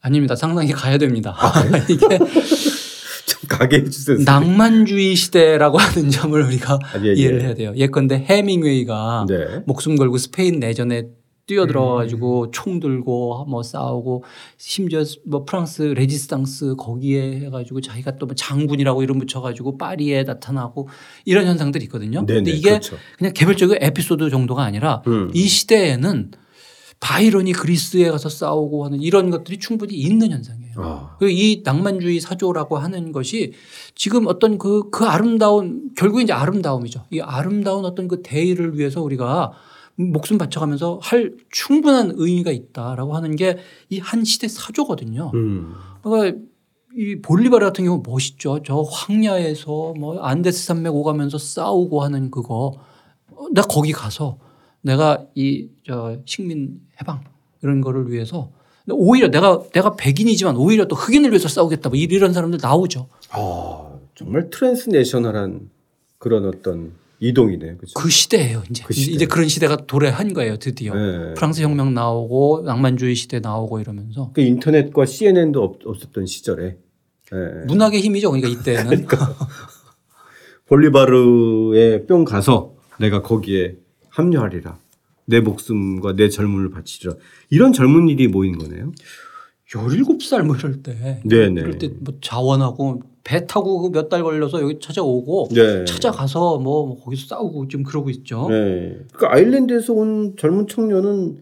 아닙니다. 0.00 0.34
상당히 0.36 0.72
가야 0.72 0.98
됩니다. 0.98 1.34
아, 1.38 1.52
이게 1.88 2.18
좀 3.26 3.40
가게 3.48 3.76
해주세요. 3.78 4.18
낭만주의 4.24 5.14
시대라고 5.14 5.78
하는 5.78 6.10
점을 6.10 6.38
우리가 6.42 6.74
아, 6.74 7.00
예, 7.02 7.08
예. 7.08 7.12
이해를 7.14 7.40
해야 7.42 7.54
돼요. 7.54 7.72
예컨대 7.76 8.16
해밍웨이가 8.28 9.26
네. 9.28 9.62
목숨 9.66 9.96
걸고 9.96 10.18
스페인 10.18 10.58
내전에 10.60 11.08
뛰어들어 11.46 11.94
가지고 11.94 12.44
음. 12.44 12.50
총 12.52 12.80
들고 12.80 13.46
뭐 13.48 13.62
싸우고 13.62 14.24
심지어 14.56 15.02
뭐 15.26 15.44
프랑스 15.44 15.82
레지스탕스 15.82 16.76
거기에 16.76 17.40
해 17.40 17.50
가지고 17.50 17.80
자기가 17.80 18.16
또 18.18 18.26
뭐 18.26 18.34
장군이라고 18.34 19.02
이름 19.02 19.18
붙여 19.18 19.40
가지고 19.40 19.76
파리에 19.76 20.22
나타나고 20.22 20.88
이런 21.24 21.46
현상들이 21.46 21.84
있거든요. 21.84 22.24
네네, 22.24 22.38
근데 22.38 22.50
이게 22.52 22.70
그렇죠. 22.70 22.96
그냥 23.18 23.32
개별적인 23.34 23.78
에피소드 23.80 24.30
정도가 24.30 24.62
아니라 24.62 25.02
음. 25.06 25.30
이 25.34 25.46
시대에는 25.46 26.30
바이런이 27.00 27.52
그리스에 27.52 28.08
가서 28.10 28.28
싸우고 28.28 28.84
하는 28.84 29.02
이런 29.02 29.30
것들이 29.30 29.58
충분히 29.58 29.94
있는 29.94 30.30
현상이에요. 30.30 30.74
아, 30.76 31.16
그리고 31.18 31.36
이 31.36 31.62
낭만주의 31.64 32.20
사조라고 32.20 32.78
하는 32.78 33.10
것이 33.10 33.54
지금 33.96 34.28
어떤 34.28 34.56
그, 34.56 34.88
그 34.90 35.04
아름다운 35.04 35.90
결국 35.96 36.22
이제 36.22 36.32
아름다움이죠. 36.32 37.04
이 37.10 37.20
아름다운 37.20 37.84
어떤 37.84 38.06
그 38.06 38.22
대의를 38.22 38.78
위해서 38.78 39.02
우리가 39.02 39.52
목숨 40.10 40.38
바쳐가면서 40.38 40.98
할 41.02 41.34
충분한 41.50 42.12
의미가 42.16 42.50
있다라고 42.50 43.14
하는 43.14 43.36
게 43.36 43.58
이 43.90 43.98
한 44.00 44.24
시대 44.24 44.48
사조거든요. 44.48 45.30
음. 45.34 45.74
그러니까 46.02 46.38
이 46.96 47.20
볼리바르 47.22 47.64
같은 47.64 47.84
경우 47.84 48.02
멋있죠. 48.04 48.60
저 48.64 48.82
황야에서 48.82 49.94
뭐 49.98 50.18
안데스 50.20 50.64
산맥 50.66 50.94
오가면서 50.94 51.38
싸우고 51.38 52.02
하는 52.02 52.30
그거. 52.30 52.72
어, 53.30 53.46
나 53.52 53.62
거기 53.62 53.92
가서 53.92 54.38
내가 54.82 55.24
이 55.34 55.68
저 55.86 56.18
식민 56.24 56.80
해방 57.00 57.20
이런 57.62 57.80
거를 57.80 58.10
위해서 58.10 58.50
오히려 58.90 59.28
내가 59.30 59.62
내가 59.72 59.94
백인이지만 59.96 60.56
오히려 60.56 60.86
또 60.86 60.96
흑인을 60.96 61.30
위해서 61.30 61.48
싸우겠다 61.48 61.88
뭐 61.88 61.96
이런 61.96 62.32
사람들 62.32 62.58
나오죠. 62.60 63.08
아, 63.30 63.92
정말 64.14 64.50
트랜스내셔널한 64.50 65.70
그런 66.18 66.44
어떤 66.46 66.92
이동이네요. 67.22 67.76
그렇죠? 67.76 67.94
그 67.94 68.10
시대예요. 68.10 68.64
이제 68.68 68.82
그 68.84 68.92
시대. 68.92 69.12
이제 69.12 69.26
그런 69.26 69.46
시대가 69.46 69.76
도래한 69.76 70.34
거예요. 70.34 70.56
드디어 70.58 70.92
네. 70.94 71.34
프랑스 71.34 71.62
혁명 71.62 71.94
나오고 71.94 72.62
낭만주의 72.66 73.14
시대 73.14 73.38
나오고 73.38 73.78
이러면서 73.78 74.32
그 74.34 74.40
인터넷과 74.40 75.06
CNN도 75.06 75.62
없, 75.62 75.86
없었던 75.86 76.26
시절에 76.26 76.78
예. 77.32 77.66
문학의 77.66 78.00
힘이죠. 78.00 78.32
그러니까 78.32 78.48
이때는 78.48 79.06
볼리바르에 80.66 82.06
뿅 82.06 82.24
가서 82.24 82.74
내가 82.98 83.22
거기에 83.22 83.76
합류하리라. 84.08 84.78
내 85.26 85.38
목숨과 85.38 86.16
내 86.16 86.28
젊음을 86.28 86.70
바치리라. 86.70 87.14
이런 87.50 87.72
젊은이들이 87.72 88.28
모인 88.28 88.58
거네요. 88.58 88.92
17살 89.72 90.42
뭐 90.44 90.56
이럴 90.56 90.82
때. 90.82 91.20
네네. 91.24 91.60
그럴 91.62 91.78
때 91.78 91.88
뭐 92.00 92.14
자원하고 92.20 93.02
배 93.24 93.46
타고 93.46 93.80
그몇달 93.82 94.22
걸려서 94.24 94.60
여기 94.60 94.78
찾아오고 94.80 95.48
네. 95.52 95.84
찾아가서 95.84 96.58
뭐 96.58 97.00
거기서 97.02 97.26
싸우고 97.28 97.68
지금 97.68 97.84
그러고 97.84 98.10
있죠. 98.10 98.48
네. 98.50 98.98
그 99.12 99.26
아일랜드에서 99.26 99.92
온 99.92 100.34
젊은 100.36 100.66
청년은 100.66 101.38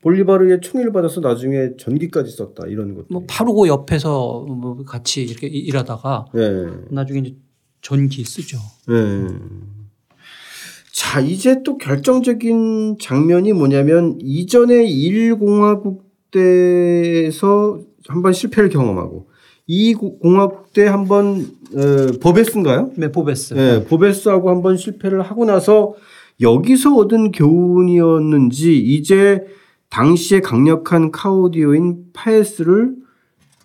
볼리바르의 0.00 0.60
총애를 0.62 0.92
받아서 0.92 1.20
나중에 1.20 1.76
전기까지 1.78 2.30
썼다. 2.30 2.66
이런 2.68 2.94
것들. 2.94 3.06
뭐 3.10 3.24
파르고 3.28 3.68
옆에서 3.68 4.46
뭐 4.48 4.82
같이 4.84 5.22
이렇게 5.24 5.48
일- 5.48 5.66
일하다가 5.68 6.26
네. 6.34 6.66
나중에 6.90 7.20
이제 7.20 7.36
전기 7.82 8.24
쓰죠. 8.24 8.56
네. 8.88 9.26
자, 10.92 11.20
이제 11.20 11.62
또 11.62 11.78
결정적인 11.78 12.96
장면이 13.00 13.52
뭐냐면 13.52 14.18
이전에 14.20 14.84
일공화국 14.86 16.07
때에서 16.30 17.80
한 18.08 18.22
번 18.22 18.32
실패를 18.32 18.70
경험하고 18.70 19.28
이때 19.66 20.86
한번 20.86 21.46
어, 21.74 22.18
버베스인가요? 22.22 22.92
네, 22.96 23.12
보베스. 23.12 23.52
네, 23.54 23.84
보베스하고 23.84 24.48
한번 24.48 24.76
실패를 24.78 25.20
하고 25.22 25.44
나서 25.44 25.94
여기서 26.40 26.94
얻은 26.96 27.32
교훈이었는지 27.32 28.78
이제 28.78 29.44
당시에 29.90 30.40
강력한 30.40 31.10
카오디오인 31.10 32.04
파에스를 32.14 32.94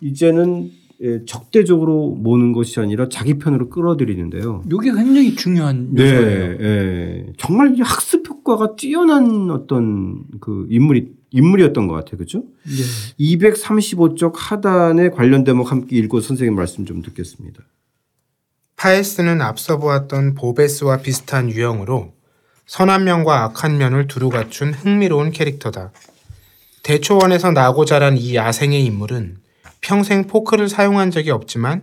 이제는 0.02 0.70
예, 1.02 1.24
적대적으로 1.26 2.10
모는 2.10 2.52
것이 2.52 2.78
아니라 2.80 3.08
자기 3.08 3.34
편으로 3.38 3.68
끌어들이는데요. 3.68 4.62
이게 4.66 4.92
굉장히 4.92 5.34
중요한 5.34 5.90
요소예요. 5.96 6.58
네, 6.58 6.64
예. 6.64 7.26
정말 7.36 7.76
이 7.76 7.80
학습 7.80 8.28
효과가 8.28 8.76
뛰어난 8.76 9.50
어떤 9.50 10.22
그 10.40 10.66
인물이 10.70 11.08
인물이었던 11.34 11.88
것 11.88 11.94
같아요, 11.94 12.18
그렇죠? 12.18 12.44
네. 12.62 13.34
235쪽 13.38 14.34
하단에 14.36 15.10
관련 15.10 15.42
대목 15.42 15.72
함께 15.72 15.96
읽고 15.96 16.20
선생님 16.20 16.54
말씀 16.54 16.86
좀 16.86 17.02
듣겠습니다. 17.02 17.60
파에스는 18.76 19.42
앞서 19.42 19.78
보았던 19.78 20.34
보베스와 20.34 20.98
비슷한 20.98 21.50
유형으로 21.50 22.12
선한 22.66 23.04
면과 23.04 23.42
악한 23.44 23.78
면을 23.78 24.06
두루 24.06 24.30
갖춘 24.30 24.72
흥미로운 24.72 25.32
캐릭터다. 25.32 25.92
대초원에서 26.84 27.50
나고 27.50 27.84
자란 27.84 28.16
이 28.16 28.36
야생의 28.36 28.84
인물은 28.84 29.38
평생 29.80 30.26
포크를 30.28 30.68
사용한 30.68 31.10
적이 31.10 31.30
없지만 31.30 31.82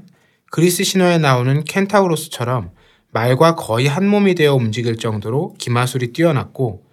그리스 0.49 0.83
신화에 0.83 1.17
나오는 1.17 1.63
켄타우로스처럼 1.65 2.71
말과 3.11 3.55
거의 3.55 3.87
한 3.87 4.07
몸이 4.07 4.35
되어 4.35 4.55
움직일 4.55 4.97
정도로 4.97 5.55
기마술이 5.57 6.13
뛰어났고 6.13 6.85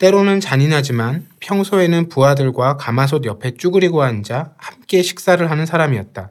때로는 0.00 0.40
잔인하지만 0.40 1.26
평소에는 1.40 2.08
부하들과 2.08 2.78
가마솥 2.78 3.26
옆에 3.26 3.52
쭈그리고 3.52 4.02
앉아 4.02 4.54
함께 4.56 5.02
식사를 5.02 5.50
하는 5.50 5.66
사람이었다. 5.66 6.30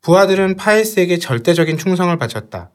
부하들은 0.00 0.56
파에스에게 0.56 1.18
절대적인 1.18 1.76
충성을 1.76 2.16
바쳤다. 2.16 2.70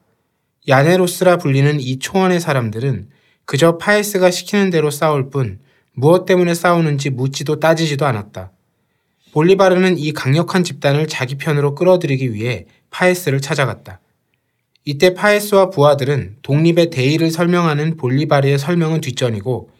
야네로스라 0.68 1.38
불리는 1.38 1.80
이 1.80 1.98
초원의 1.98 2.38
사람들은 2.38 3.08
그저 3.44 3.78
파에스가 3.78 4.30
시키는 4.30 4.70
대로 4.70 4.92
싸울 4.92 5.28
뿐 5.28 5.58
무엇 5.92 6.24
때문에 6.24 6.54
싸우는지 6.54 7.10
묻지도 7.10 7.58
따지지도 7.58 8.06
않았다. 8.06 8.52
볼리바르는 9.32 9.98
이 9.98 10.12
강력한 10.12 10.62
집단을 10.62 11.08
자기 11.08 11.34
편으로 11.34 11.74
끌어들이기 11.74 12.32
위해 12.32 12.66
파에스를 12.90 13.40
찾아갔다. 13.40 14.01
이때 14.84 15.14
파에스와 15.14 15.70
부하들은 15.70 16.38
독립의 16.42 16.90
대의를 16.90 17.30
설명하는 17.30 17.96
볼리바르의 17.96 18.58
설명은 18.58 19.00
뒷전이고 19.00 19.70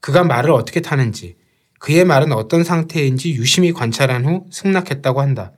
그가 0.00 0.24
말을 0.24 0.50
어떻게 0.52 0.80
타는지 0.80 1.36
그의 1.78 2.04
말은 2.04 2.32
어떤 2.32 2.62
상태인지 2.62 3.32
유심히 3.34 3.72
관찰한 3.72 4.24
후 4.24 4.46
승낙했다고 4.50 5.20
한다. 5.20 5.52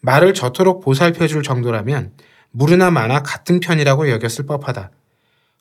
말을 0.00 0.34
저토록 0.34 0.80
보살펴줄 0.82 1.42
정도라면 1.42 2.12
무르나 2.50 2.90
마나 2.90 3.22
같은 3.22 3.60
편이라고 3.60 4.10
여겼을 4.10 4.46
법하다. 4.46 4.90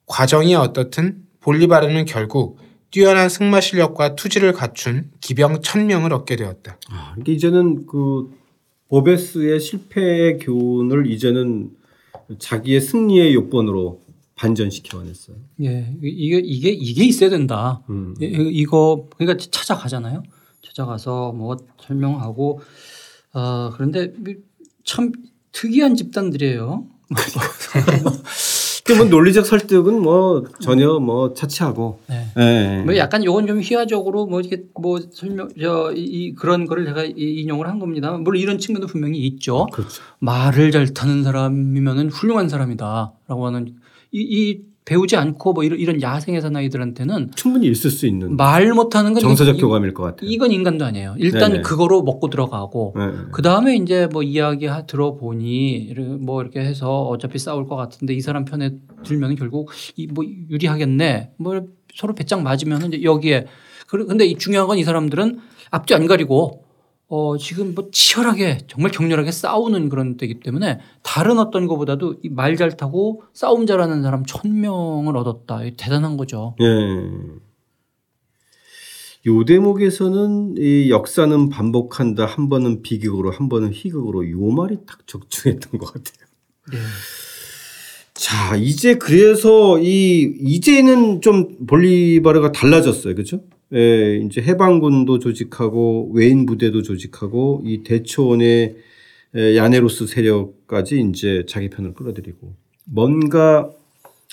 과정이 0.07 0.55
어떻든 0.55 1.23
볼리바르는 1.41 2.05
결국 2.05 2.57
뛰어난 2.89 3.29
승마 3.29 3.61
실력과 3.61 4.15
투지를 4.15 4.53
갖춘 4.53 5.11
기병 5.19 5.61
천명을 5.61 6.13
얻게 6.13 6.35
되었다. 6.35 6.79
아, 6.89 7.15
이제는 7.27 7.85
그 7.85 8.31
보베스의 8.87 9.59
실패의 9.59 10.39
교훈을 10.39 11.11
이제는 11.11 11.71
자기의 12.39 12.81
승리의 12.81 13.33
요건으로 13.35 14.01
반전시켜냈어요. 14.35 15.37
예, 15.63 15.95
이게 16.01 16.39
이게 16.43 16.69
이게 16.71 17.05
있어야 17.05 17.29
된다. 17.29 17.83
음. 17.89 18.15
이- 18.21 18.25
이거 18.53 19.07
그러니까 19.17 19.45
찾아가잖아요. 19.49 20.23
찾아가서 20.65 21.31
뭐 21.31 21.55
설명하고 21.81 22.59
어 23.33 23.69
그런데 23.73 24.11
참 24.83 25.11
특이한 25.51 25.95
집단들이에요. 25.95 26.85
그뭐 28.85 29.05
논리적 29.05 29.47
설득은 29.47 29.99
뭐 29.99 30.43
전혀 30.61 30.99
뭐 30.99 31.33
차치하고. 31.33 32.01
네. 32.07 32.27
예. 32.37 32.83
뭐 32.85 32.95
약간 32.97 33.25
요건 33.25 33.47
좀 33.47 33.59
희화적으로 33.59 34.27
뭐 34.27 34.41
이게 34.41 34.63
뭐 34.79 34.99
설명 35.11 35.49
저이 35.59 35.99
이 36.03 36.35
그런 36.35 36.67
거를 36.67 36.85
제가 36.85 37.03
이- 37.03 37.13
인용을 37.41 37.67
한 37.67 37.79
겁니다. 37.79 38.11
물론 38.11 38.39
이런 38.39 38.59
측면도 38.59 38.85
분명히 38.85 39.17
있죠. 39.25 39.65
그렇죠. 39.73 40.03
말을 40.19 40.69
잘 40.69 40.93
타는 40.93 41.23
사람이면은 41.23 42.09
훌륭한 42.09 42.47
사람이다라고 42.47 43.45
하는 43.47 43.73
이, 44.11 44.19
이 44.21 44.61
배우지 44.85 45.15
않고 45.17 45.53
뭐 45.53 45.63
이런, 45.63 45.79
이런 45.79 46.01
야생의 46.01 46.41
사나이들한테는 46.41 47.31
충분히 47.35 47.67
있을 47.67 47.89
수 47.89 48.05
있는 48.05 48.35
말 48.37 48.71
못하는 48.73 49.13
건 49.13 49.21
정서적 49.21 49.57
이- 49.57 49.61
교감일 49.61 49.93
것 49.95 50.03
같아요. 50.03 50.29
이건 50.29 50.51
인간도 50.51 50.85
아니에요. 50.85 51.15
일단 51.17 51.51
네네. 51.51 51.61
그거로 51.63 52.03
먹고 52.03 52.29
들어가고 52.29 52.93
예. 52.99 53.11
그 53.31 53.41
다음에 53.41 53.75
이제 53.75 54.07
뭐 54.13 54.21
이야기 54.21 54.67
하- 54.67 54.85
들어보니 54.85 55.95
뭐 56.21 56.41
이렇게 56.41 56.59
해서 56.59 57.01
어차피 57.07 57.39
싸울 57.39 57.65
것 57.67 57.75
같은데 57.75 58.13
이 58.13 58.21
사람 58.21 58.45
편에 58.45 58.71
들면 59.03 59.35
결국 59.35 59.71
이 59.97 60.05
뭐 60.07 60.23
유리하겠네. 60.23 61.31
뭐 61.37 61.61
서로 61.95 62.13
배짱 62.13 62.43
맞으면 62.43 62.85
이제 62.85 63.01
여기에 63.03 63.47
근데 63.87 64.25
이 64.25 64.37
중요한 64.37 64.67
건 64.67 64.77
이 64.77 64.83
사람들은 64.83 65.39
앞뒤 65.71 65.93
안 65.95 66.05
가리고 66.05 66.64
어 67.07 67.37
지금 67.37 67.75
뭐 67.75 67.89
치열하게 67.91 68.59
정말 68.67 68.91
격렬하게 68.91 69.31
싸우는 69.31 69.89
그런 69.89 70.17
때이기 70.17 70.39
때문에 70.39 70.79
다른 71.03 71.37
어떤 71.37 71.67
것보다도 71.67 72.15
이말잘 72.23 72.77
타고 72.77 73.23
싸움 73.33 73.67
잘하는 73.67 74.01
사람 74.01 74.25
천 74.25 74.59
명을 74.59 75.15
얻었다. 75.15 75.59
대단한 75.77 76.17
거죠. 76.17 76.55
예. 76.61 76.65
요 79.27 79.43
대목에서는 79.43 80.55
이 80.57 80.89
역사는 80.89 81.49
반복한다. 81.49 82.25
한 82.25 82.49
번은 82.49 82.81
비극으로 82.81 83.31
한 83.31 83.49
번은 83.49 83.71
희극으로 83.73 84.29
요 84.29 84.39
말이 84.51 84.77
딱 84.85 85.05
적중했던 85.07 85.79
것 85.79 85.93
같아요. 85.93 86.27
예. 86.73 86.77
자, 88.13 88.55
이제 88.55 88.95
그래서 88.95 89.77
이 89.79 90.21
이제는 90.39 91.21
좀 91.21 91.65
볼리바르가 91.67 92.51
달라졌어요. 92.51 93.13
그렇죠? 93.13 93.41
예, 93.73 94.17
이제 94.17 94.41
해방군도 94.41 95.19
조직하고 95.19 96.11
외인 96.13 96.45
부대도 96.45 96.83
조직하고 96.83 97.61
이 97.65 97.83
대초원의 97.83 98.75
에, 99.35 99.57
야네로스 99.57 100.07
세력까지 100.07 101.01
이제 101.09 101.43
자기 101.47 101.69
편을 101.69 101.93
끌어들이고 101.93 102.55
뭔가 102.85 103.69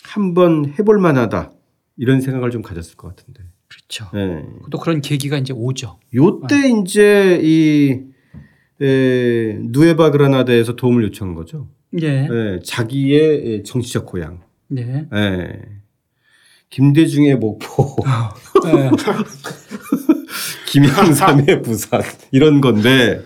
한번 0.04 0.72
해볼 0.78 0.98
만하다 0.98 1.52
이런 1.96 2.20
생각을 2.20 2.50
좀 2.50 2.62
가졌을 2.62 2.96
것 2.96 3.08
같은데. 3.08 3.42
그렇죠. 3.68 4.06
예. 4.14 4.44
또 4.70 4.78
그런 4.78 5.00
계기가 5.00 5.38
이제 5.38 5.54
오죠. 5.54 5.98
요때 6.14 6.70
이제 6.82 7.40
이 7.42 8.00
에, 8.84 9.58
누에바 9.60 10.10
그라나다에서 10.10 10.76
도움을 10.76 11.04
요청한 11.04 11.34
거죠. 11.34 11.68
예. 12.02 12.28
예, 12.30 12.60
자기의 12.62 13.64
정치적 13.64 14.06
고향. 14.06 14.42
네. 14.68 15.06
예. 15.14 15.60
김대중의 16.72 17.36
목포, 17.36 17.96
예. 18.66 18.90
김영삼의 20.66 21.62
부산 21.62 22.00
이런 22.32 22.60
건데 22.60 23.22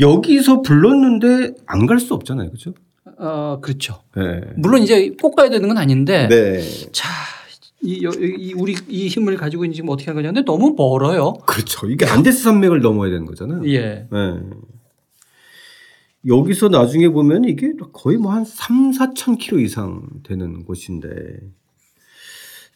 여기서 0.00 0.62
불렀는데 0.62 1.54
안 1.66 1.86
갈 1.86 1.98
수 2.00 2.14
없잖아요, 2.14 2.48
그렇죠? 2.50 2.74
어, 3.18 3.58
그렇죠. 3.62 4.00
네. 4.16 4.40
물론 4.56 4.82
이제 4.82 5.10
꼭 5.20 5.34
가야 5.36 5.48
되는 5.48 5.68
건 5.68 5.78
아닌데 5.78 6.28
네, 6.28 6.60
자, 6.92 7.08
이, 7.82 8.04
여- 8.04 8.10
이 8.10 8.52
우리 8.54 8.74
이 8.88 9.06
힘을 9.08 9.36
가지고 9.36 9.70
지금 9.72 9.88
어떻게 9.90 10.06
할 10.06 10.14
거냐. 10.14 10.28
근데 10.32 10.44
너무 10.44 10.74
멀어요. 10.76 11.34
그렇죠. 11.46 11.88
이게 11.88 12.04
안데스 12.06 12.42
산맥을 12.42 12.80
넘어야 12.80 13.10
되는 13.10 13.24
거잖아요. 13.26 13.62
예. 13.68 14.06
네. 14.10 14.34
여기서 16.26 16.68
나중에 16.68 17.08
보면 17.08 17.44
이게 17.44 17.72
거의 17.92 18.18
뭐 18.18 18.32
한 18.32 18.44
3, 18.44 18.90
4천 18.90 19.38
킬로 19.38 19.60
이상 19.60 20.02
되는 20.24 20.64
곳인데. 20.64 21.08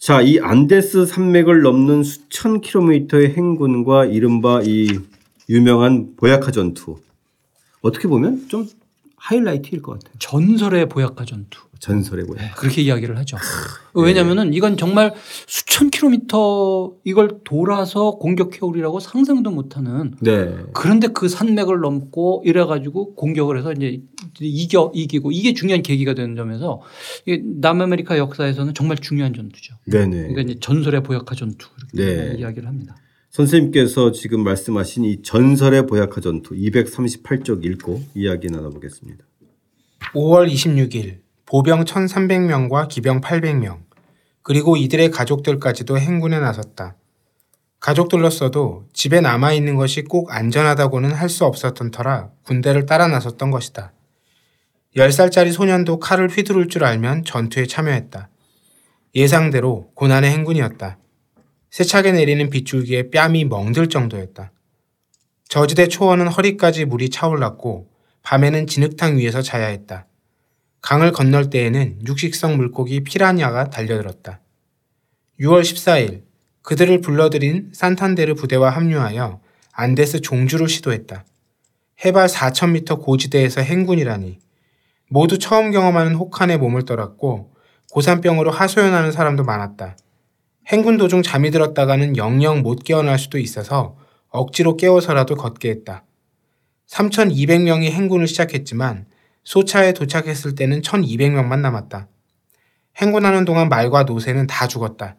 자, 0.02 0.20
이 0.20 0.40
안데스 0.40 1.06
산맥을 1.06 1.62
넘는 1.62 2.02
수천 2.02 2.60
킬로미터의 2.60 3.34
행군과 3.36 4.06
이른바 4.06 4.60
이 4.64 4.98
유명한 5.48 6.16
보야카 6.16 6.50
전투. 6.50 6.96
어떻게 7.82 8.08
보면 8.08 8.48
좀 8.48 8.66
하이라이트일 9.22 9.82
것 9.82 9.92
같아요. 9.92 10.14
전설의 10.18 10.88
보약화 10.88 11.24
전투. 11.24 11.60
전설의 11.78 12.26
보야. 12.26 12.52
그렇게 12.54 12.82
이야기를 12.82 13.16
하죠. 13.18 13.36
왜냐면은 13.94 14.52
이건 14.52 14.76
정말 14.76 15.14
수천 15.46 15.90
킬로미터 15.90 16.94
이걸 17.04 17.40
돌아서 17.44 18.12
공격해 18.12 18.58
오리라고 18.62 18.98
상상도 19.00 19.50
못 19.50 19.76
하는 19.76 20.14
네. 20.20 20.56
그런데 20.72 21.08
그 21.08 21.28
산맥을 21.28 21.80
넘고 21.80 22.42
이래 22.44 22.64
가지고 22.64 23.14
공격을 23.14 23.58
해서 23.58 23.72
이제 23.72 24.00
이겨 24.40 24.90
이기고 24.94 25.30
이게 25.32 25.54
중요한 25.54 25.82
계기가 25.82 26.14
되는 26.14 26.34
점에서 26.36 26.80
이게 27.26 27.42
남아메리카 27.44 28.18
역사에서는 28.18 28.74
정말 28.74 28.96
중요한 28.98 29.34
전투죠. 29.34 29.74
네네. 29.86 30.16
그러니까 30.16 30.40
이제 30.42 30.56
전설의 30.60 31.02
보약화 31.02 31.34
전투 31.34 31.68
이렇게 31.94 32.32
네. 32.32 32.38
이야기를 32.38 32.68
합니다. 32.68 32.96
선생님께서 33.32 34.12
지금 34.12 34.44
말씀하신 34.44 35.04
이 35.04 35.22
전설의 35.22 35.86
보야카 35.86 36.20
전투 36.20 36.54
238쪽 36.54 37.64
읽고 37.64 38.02
이야기 38.14 38.48
나눠보겠습니다. 38.48 39.24
5월 40.12 40.52
26일 40.52 41.20
보병 41.46 41.84
1,300명과 41.84 42.88
기병 42.88 43.22
800명 43.22 43.80
그리고 44.42 44.76
이들의 44.76 45.10
가족들까지도 45.10 45.98
행군에 45.98 46.40
나섰다. 46.40 46.96
가족들로서도 47.80 48.88
집에 48.92 49.20
남아 49.22 49.54
있는 49.54 49.76
것이 49.76 50.02
꼭 50.02 50.30
안전하다고는 50.30 51.12
할 51.12 51.30
수 51.30 51.46
없었던 51.46 51.90
터라 51.90 52.30
군대를 52.44 52.84
따라 52.84 53.08
나섰던 53.08 53.50
것이다. 53.50 53.92
10살짜리 54.94 55.52
소년도 55.52 56.00
칼을 56.00 56.28
휘두를 56.28 56.68
줄 56.68 56.84
알면 56.84 57.24
전투에 57.24 57.64
참여했다. 57.66 58.28
예상대로 59.14 59.90
고난의 59.94 60.30
행군이었다. 60.30 60.98
세차게 61.72 62.12
내리는 62.12 62.50
빗줄기에 62.50 63.08
뺨이 63.08 63.46
멍들 63.46 63.88
정도였다. 63.88 64.52
저지대 65.48 65.88
초원은 65.88 66.28
허리까지 66.28 66.84
물이 66.84 67.08
차올랐고 67.08 67.88
밤에는 68.22 68.66
진흙탕 68.66 69.16
위에서 69.16 69.40
자야 69.40 69.68
했다. 69.68 70.06
강을 70.82 71.12
건널 71.12 71.48
때에는 71.48 72.00
육식성 72.06 72.58
물고기 72.58 73.02
피라냐가 73.02 73.70
달려들었다. 73.70 74.40
6월 75.40 75.62
14일 75.62 76.24
그들을 76.60 77.00
불러들인 77.00 77.70
산탄데르 77.72 78.34
부대와 78.34 78.68
합류하여 78.68 79.40
안데스 79.72 80.20
종주를 80.20 80.68
시도했다. 80.68 81.24
해발 82.04 82.26
4,000m 82.28 83.00
고지대에서 83.00 83.62
행군이라니 83.62 84.40
모두 85.08 85.38
처음 85.38 85.70
경험하는 85.70 86.16
혹한에 86.16 86.58
몸을 86.58 86.84
떨었고 86.84 87.54
고산병으로 87.92 88.50
하소연하는 88.50 89.10
사람도 89.10 89.44
많았다. 89.44 89.96
행군 90.68 90.96
도중 90.96 91.22
잠이 91.22 91.50
들었다가는 91.50 92.16
영영 92.16 92.62
못 92.62 92.84
깨어날 92.84 93.18
수도 93.18 93.38
있어서 93.38 93.96
억지로 94.28 94.76
깨워서라도 94.76 95.36
걷게 95.36 95.70
했다. 95.70 96.04
3,200명이 96.88 97.90
행군을 97.90 98.26
시작했지만 98.26 99.06
소차에 99.44 99.92
도착했을 99.92 100.54
때는 100.54 100.82
1,200명만 100.82 101.60
남았다. 101.60 102.08
행군하는 102.96 103.44
동안 103.44 103.68
말과 103.68 104.04
노새는 104.04 104.46
다 104.46 104.68
죽었다. 104.68 105.16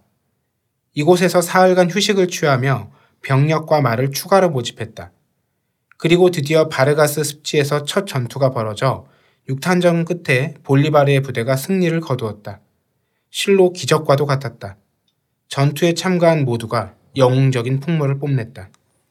이곳에서 0.93 1.41
사흘간 1.41 1.89
휴식을 1.89 2.27
취하며 2.27 2.91
병력과 3.21 3.81
말을 3.81 4.11
추가로 4.11 4.49
모집했다. 4.51 5.11
그리고 5.97 6.31
드디어 6.31 6.69
바르가스 6.69 7.23
습지에서 7.23 7.85
첫 7.85 8.05
전투가 8.05 8.51
벌어져 8.51 9.07
육탄전 9.49 10.05
끝에 10.05 10.53
볼리바르의 10.63 11.21
부대가 11.21 11.55
승리를 11.55 11.99
거두었다. 12.01 12.61
실로 13.29 13.73
기적과도 13.73 14.25
같았다. 14.25 14.77
전투에 15.47 15.93
참가한 15.93 16.45
모두가 16.45 16.95
영웅적인 17.15 17.79
풍모를 17.79 18.19
뽐냈다. 18.19 18.69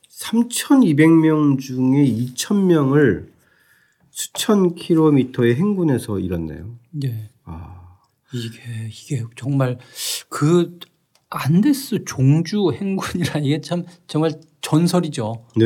3,200명 0.08 1.58
중에 1.58 2.04
2,000명을 2.04 3.28
수천 4.10 4.74
킬로미터의 4.74 5.56
행군에서 5.56 6.18
잃었네요. 6.18 6.78
예. 7.04 7.30
아, 7.44 7.98
이게 8.32 8.88
이게 8.88 9.24
정말 9.36 9.78
그 10.28 10.78
안데스 11.30 12.04
종주 12.04 12.72
행군이라는 12.74 13.44
이게 13.44 13.60
참 13.60 13.84
정말 14.06 14.32
전설이죠. 14.60 15.46
네. 15.56 15.64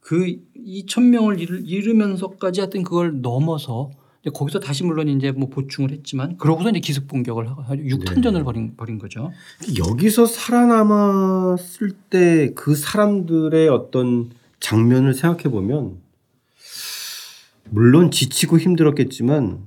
그 0.00 0.36
2천 0.56 1.04
명을 1.08 1.40
잃으면서까지 1.40 2.60
하여튼 2.60 2.82
그걸 2.82 3.20
넘어서 3.22 3.90
거기서 4.30 4.60
다시 4.60 4.84
물론 4.84 5.08
이제 5.08 5.32
뭐 5.32 5.48
보충을 5.48 5.90
했지만 5.90 6.36
그러고서 6.38 6.70
이제 6.70 6.78
기습 6.80 7.08
공격을 7.08 7.48
하고 7.50 7.64
육탄전을 7.76 8.40
네. 8.40 8.44
벌인, 8.44 8.76
벌인 8.76 8.98
거죠. 8.98 9.32
여기서 9.76 10.26
살아남았을 10.26 11.90
때 12.10 12.52
그 12.54 12.74
사람들의 12.76 13.68
어떤 13.68 14.30
장면을 14.60 15.14
생각해 15.14 15.44
보면 15.44 15.98
물론 17.70 18.10
지치고 18.10 18.58
힘들었겠지만 18.58 19.60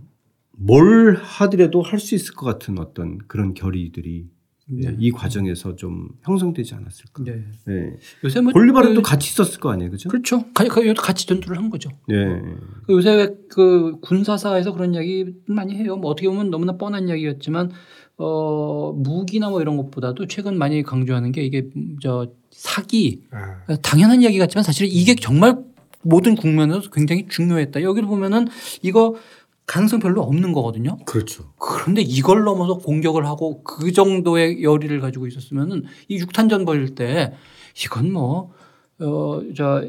뭘 0.51 1.15
하더라도 1.15 1.81
할 1.81 1.99
수 1.99 2.15
있을 2.15 2.33
것 2.35 2.45
같은 2.45 2.79
어떤 2.79 3.17
그런 3.27 3.53
결의들이 3.53 4.29
네. 4.67 4.95
이 4.99 5.11
과정에서 5.11 5.75
좀 5.75 6.09
형성되지 6.23 6.73
않았을까. 6.73 7.23
네. 7.23 7.43
네. 7.67 7.97
요새 8.23 8.41
뭐 8.41 8.51
볼리바르도 8.51 8.95
그- 8.95 9.09
같이 9.09 9.29
있었을 9.31 9.59
거 9.59 9.69
아니에요, 9.71 9.91
그죠? 9.91 10.09
그렇죠. 10.09 10.45
가- 10.53 10.63
가- 10.67 10.81
같이 10.95 11.27
전투를 11.27 11.57
한 11.57 11.69
거죠. 11.69 11.89
네. 12.07 12.15
그 12.87 12.93
요새 12.93 13.13
왜그 13.15 13.99
군사사에서 14.01 14.73
그런 14.73 14.95
이야기 14.95 15.25
많이 15.47 15.75
해요. 15.75 15.97
뭐 15.97 16.09
어떻게 16.09 16.27
보면 16.27 16.49
너무나 16.49 16.77
뻔한 16.77 17.07
이야기였지만 17.07 17.71
어 18.17 18.91
무기나 18.93 19.49
뭐 19.49 19.61
이런 19.61 19.77
것보다도 19.77 20.25
최근 20.27 20.57
많이 20.57 20.81
강조하는 20.81 21.31
게 21.31 21.43
이게 21.43 21.69
저 22.01 22.31
사기 22.49 23.21
아, 23.31 23.75
당연한 23.83 24.21
이야기 24.21 24.39
같지만 24.39 24.63
사실 24.63 24.87
이게 24.89 25.15
정말 25.15 25.57
모든 26.01 26.35
국면에서 26.35 26.89
굉장히 26.91 27.27
중요했다. 27.27 27.81
여기를 27.81 28.07
보면은 28.07 28.47
이거 28.81 29.15
가능성 29.65 29.99
별로 29.99 30.21
없는 30.21 30.51
거거든요. 30.53 30.97
그렇죠. 31.05 31.51
그런데 31.57 32.01
이걸 32.01 32.43
넘어서 32.43 32.77
공격을 32.77 33.25
하고 33.25 33.63
그 33.63 33.91
정도의 33.91 34.61
열의를 34.63 34.99
가지고 34.99 35.25
있었으면은 35.27 35.83
이 36.07 36.17
육탄전 36.19 36.65
벌일 36.65 36.93
때 36.95 37.33
이건 37.83 38.11
뭐, 38.11 38.51
어, 38.99 39.41
저, 39.55 39.83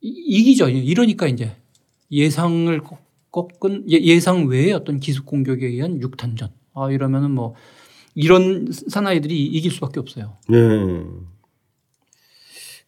이- 0.00 0.08
이기죠. 0.26 0.68
이러니까 0.68 1.26
이제 1.26 1.56
예상을 2.12 2.80
꺾- 2.82 3.02
꺾은 3.32 3.90
예- 3.90 4.00
예상 4.02 4.46
외의 4.46 4.72
어떤 4.72 5.00
기습 5.00 5.26
공격에 5.26 5.66
의한 5.66 6.00
육탄전. 6.00 6.48
아, 6.74 6.90
이러면은 6.90 7.32
뭐 7.32 7.54
이런 8.14 8.68
사나이들이 8.70 9.46
이길 9.46 9.70
수밖에 9.72 9.98
없어요. 10.00 10.36
네. 10.48 10.56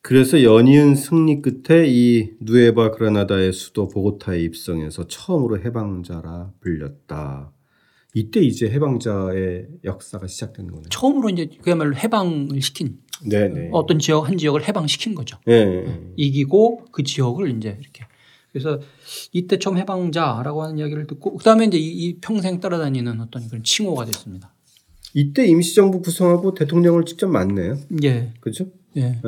그래서 0.02 0.42
연이은 0.42 0.94
승리 0.94 1.42
끝에 1.42 1.84
이 1.86 2.30
누에바 2.40 2.92
그라나다의 2.92 3.52
수도 3.52 3.88
보고타에 3.88 4.40
입성해서 4.40 5.06
처음으로 5.06 5.60
해방자라 5.60 6.52
불렸다. 6.60 7.52
이때 8.14 8.40
이제 8.40 8.68
해방자의 8.70 9.66
역사가 9.84 10.26
시작되는 10.26 10.70
거네요. 10.70 10.88
처음으로 10.88 11.28
이제 11.28 11.48
그야말로 11.62 11.94
해방을 11.94 12.60
시킨 12.60 12.98
네네. 13.28 13.70
어떤 13.72 13.98
지역 13.98 14.26
한 14.26 14.38
지역을 14.38 14.66
해방시킨 14.66 15.14
거죠. 15.14 15.38
네. 15.46 16.12
이기고 16.16 16.86
그 16.90 17.02
지역을 17.02 17.56
이제 17.56 17.76
이렇게 17.80 18.04
그래서 18.52 18.80
이때 19.32 19.58
처음 19.58 19.76
해방자라고 19.76 20.62
하는 20.62 20.78
이야기를 20.78 21.06
듣고 21.06 21.36
그다음에 21.36 21.66
이제 21.66 21.78
이, 21.78 21.86
이 21.86 22.16
평생 22.20 22.58
따라다니는 22.58 23.20
어떤 23.20 23.46
그런 23.46 23.62
칭호가 23.62 24.06
됐습니다. 24.06 24.52
이때 25.14 25.46
임시정부 25.46 26.02
구성하고 26.02 26.54
대통령을 26.54 27.04
직접 27.04 27.28
만나요. 27.28 27.76
예, 28.02 28.32
그죠? 28.40 28.66
예, 28.96 29.02
네. 29.02 29.20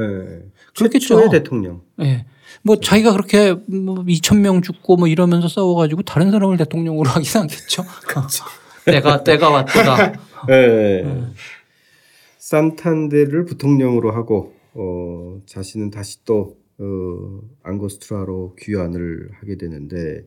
그렇겠죠. 0.77 1.17
최초의 1.17 1.31
대통령. 1.31 1.83
예. 2.01 2.27
뭐 2.63 2.79
자기가 2.79 3.13
그렇게 3.13 3.53
뭐 3.67 3.97
2천 4.05 4.41
명 4.41 4.63
죽고 4.63 4.97
뭐 4.97 5.09
이러면서 5.09 5.49
싸워가지고 5.49 6.03
다른 6.03 6.31
사람을 6.31 6.57
대통령으로 6.59 7.09
하긴 7.11 7.41
않겠죠. 7.43 7.85
때가 8.85 9.25
때가 9.25 9.51
왔다. 9.51 10.13
네. 10.49 11.33
산탄데를 12.39 13.45
부통령으로 13.45 14.11
하고 14.13 14.55
어, 14.75 15.41
자신은 15.47 15.91
다시 15.91 16.25
또 16.25 16.57
어, 16.79 17.41
앙고스트라로 17.63 18.57
귀환을 18.61 19.31
하게 19.41 19.57
되는데 19.57 20.27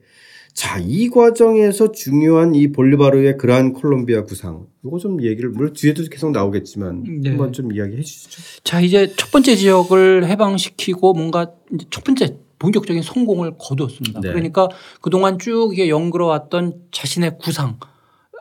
자, 0.56 0.80
이 0.80 1.10
과정에서 1.10 1.92
중요한 1.92 2.56
이 2.56 2.72
볼리바르의 2.72 3.38
그란 3.38 3.74
콜롬비아 3.74 4.24
구상. 4.24 4.68
이거 4.86 4.98
좀 4.98 5.22
얘기를 5.22 5.50
물론 5.50 5.74
뒤에도 5.74 6.02
계속 6.10 6.32
나오겠지만 6.32 7.22
네. 7.22 7.30
한번 7.32 7.52
좀 7.52 7.74
이야기해 7.74 8.02
주시죠. 8.02 8.62
자 8.64 8.80
이제 8.80 9.14
첫 9.18 9.32
번째 9.32 9.54
지역을 9.58 10.26
해방시키고 10.26 11.14
뭔가 11.14 11.52
이제 11.74 11.86
첫 11.90 12.06
번째 12.06 12.38
본격적인 12.58 13.04
성공을 13.04 13.56
거두었습니다. 13.60 14.22
네. 14.22 14.30
그러니까 14.30 14.70
그동안 15.02 15.40
쭉 15.40 15.72
이게 15.74 15.90
연그러왔던 15.90 16.84
자신의 16.92 17.38
구상 17.38 17.78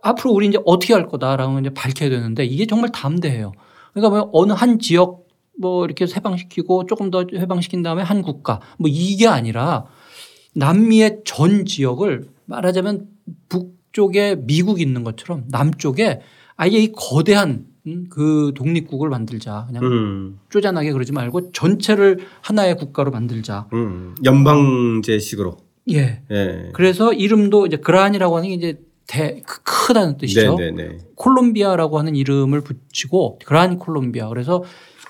앞으로 0.03 0.31
우리 0.33 0.47
이제 0.47 0.59
어떻게 0.65 0.95
할 0.95 1.09
거다라고 1.09 1.59
이제 1.59 1.71
밝혀야 1.71 2.11
되는데 2.11 2.45
이게 2.45 2.67
정말 2.67 2.93
담대해요. 2.93 3.53
그러니까 3.93 4.17
뭐 4.17 4.31
어느 4.33 4.53
한 4.53 4.79
지역 4.79 5.27
뭐 5.59 5.85
이렇게 5.85 6.07
해방시키고 6.07 6.87
조금 6.87 7.11
더 7.11 7.27
해방시킨 7.35 7.83
다음에 7.83 8.03
한 8.03 8.23
국가 8.23 8.61
뭐 8.79 8.89
이게 8.89 9.27
아니라 9.27 9.87
남미의 10.55 11.21
전 11.25 11.65
지역을 11.65 12.29
말하자면 12.47 13.07
북쪽에 13.49 14.37
미국 14.39 14.81
있는 14.81 15.05
것처럼 15.05 15.45
남쪽에 15.49 16.21
아예 16.57 16.71
이 16.71 16.93
거대한 16.93 17.67
음, 17.87 18.07
그 18.09 18.53
독립국을 18.55 19.11
만들자. 19.11 19.67
그냥 19.67 19.85
음, 19.85 20.39
쪼잔하게 20.49 20.93
그러지 20.93 21.13
말고 21.13 21.53
전체를 21.53 22.21
하나의 22.41 22.77
국가로 22.77 23.11
만들자. 23.11 23.69
음, 23.75 24.15
연방제식으로. 24.25 25.59
예. 25.91 26.23
예. 26.31 26.71
그래서 26.73 27.13
이름도 27.13 27.67
이제 27.67 27.77
그란이라고 27.77 28.37
하는 28.39 28.49
게 28.49 28.55
이제 28.55 28.81
대, 29.07 29.43
크- 29.47 29.61
크다는 29.65 30.17
뜻이죠. 30.17 30.57
네네네. 30.57 30.99
콜롬비아라고 31.15 31.99
하는 31.99 32.17
이름을 32.17 32.63
붙이고 32.63 33.39
그란 33.45 33.79
콜롬비아. 33.79 34.29
그래서 34.29 34.63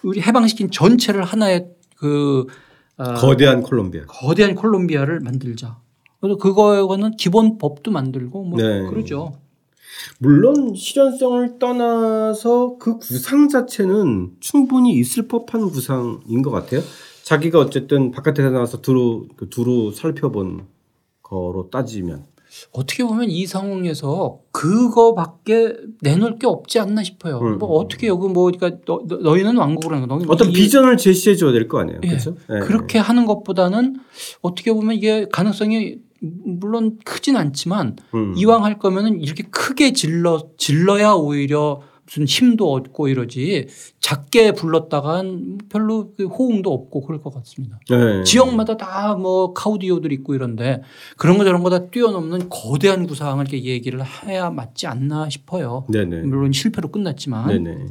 우리 0.02 0.20
해방시킨 0.20 0.72
전체를 0.72 1.22
하나의 1.22 1.68
그 1.96 2.46
어, 2.96 3.14
거대한 3.14 3.62
콜롬비아. 3.62 4.04
거대한 4.06 4.54
콜롬비아를 4.54 5.20
만들자. 5.20 5.78
그래서 6.20 6.38
그거는 6.38 7.16
기본 7.16 7.58
법도 7.58 7.90
만들고 7.90 8.44
뭐 8.44 8.58
네. 8.58 8.86
그러죠. 8.86 9.34
물론 10.18 10.74
실현성을 10.74 11.58
떠나서 11.58 12.76
그 12.78 12.98
구상 12.98 13.48
자체는 13.48 14.36
충분히 14.40 14.94
있을 14.94 15.28
법한 15.28 15.70
구상인 15.70 16.42
것 16.42 16.50
같아요. 16.50 16.80
자기가 17.22 17.58
어쨌든 17.58 18.10
바깥에 18.10 18.42
나와서 18.42 18.80
두루 18.80 19.28
그 19.36 19.48
두루 19.48 19.92
살펴본 19.92 20.66
거로 21.22 21.70
따지면 21.70 22.24
어떻게 22.72 23.04
보면 23.04 23.30
이 23.30 23.46
상황에서 23.46 24.38
그거밖에 24.52 25.74
내놓을 26.02 26.38
게 26.38 26.46
없지 26.46 26.78
않나 26.78 27.02
싶어요. 27.02 27.38
음. 27.40 27.58
뭐 27.58 27.68
어떻게 27.78 28.06
여기 28.06 28.28
뭐 28.28 28.50
그러니까 28.50 28.80
너, 28.86 29.02
너- 29.06 29.16
너희는 29.16 29.56
왕국을 29.56 29.96
하는 29.96 30.08
거 30.08 30.16
어떤 30.28 30.50
이- 30.50 30.52
비전을 30.52 30.96
제시해 30.96 31.36
줘야 31.36 31.52
될 31.52 31.68
거 31.68 31.80
아니에요. 31.80 32.00
예. 32.04 32.08
그렇죠? 32.08 32.36
예. 32.50 32.58
그렇게 32.60 32.98
하는 32.98 33.26
것보다는 33.26 33.96
어떻게 34.42 34.72
보면 34.72 34.94
이게 34.96 35.26
가능성이 35.32 35.96
물론 36.20 36.98
크진 37.04 37.36
않지만 37.36 37.96
음. 38.14 38.34
이왕 38.36 38.64
할 38.64 38.78
거면은 38.78 39.20
이렇게 39.20 39.42
크게 39.50 39.92
질러 39.92 40.42
질러야 40.56 41.12
오히려 41.12 41.82
무슨 42.06 42.24
힘도 42.26 42.72
얻고 42.72 43.08
이러지 43.08 43.66
작게 44.00 44.52
불렀다간 44.52 45.58
별로 45.70 46.12
그 46.16 46.26
호응도 46.26 46.72
없고 46.72 47.00
그럴 47.02 47.20
것 47.22 47.32
같습니다. 47.34 47.78
예. 47.90 48.22
지역마다 48.24 48.76
다 48.76 49.16
뭐 49.16 49.52
카우디오들 49.54 50.12
있고 50.12 50.34
이런데 50.34 50.82
그런 51.16 51.38
거 51.38 51.44
저런 51.44 51.62
거 51.62 51.70
다 51.70 51.86
뛰어넘는 51.86 52.48
거대한 52.50 53.06
구상을 53.06 53.42
이렇게 53.48 53.64
얘기를 53.64 54.00
해야 54.26 54.50
맞지 54.50 54.86
않나 54.86 55.28
싶어요. 55.30 55.86
네네. 55.90 56.22
물론 56.22 56.52
실패로 56.52 56.88
끝났지만 56.90 57.48
네네. 57.48 57.86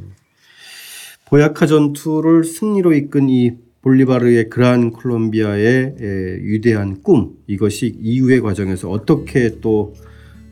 보야카 1.26 1.66
전투를 1.66 2.44
승리로 2.44 2.92
이끈 2.94 3.28
이 3.30 3.52
볼리바르의 3.82 4.48
그란 4.48 4.92
콜롬비아의 4.92 5.94
에, 6.00 6.38
위대한 6.42 7.02
꿈 7.02 7.32
이것이 7.46 7.96
이후의 8.00 8.40
과정에서 8.40 8.90
어떻게 8.90 9.60
또 9.60 9.94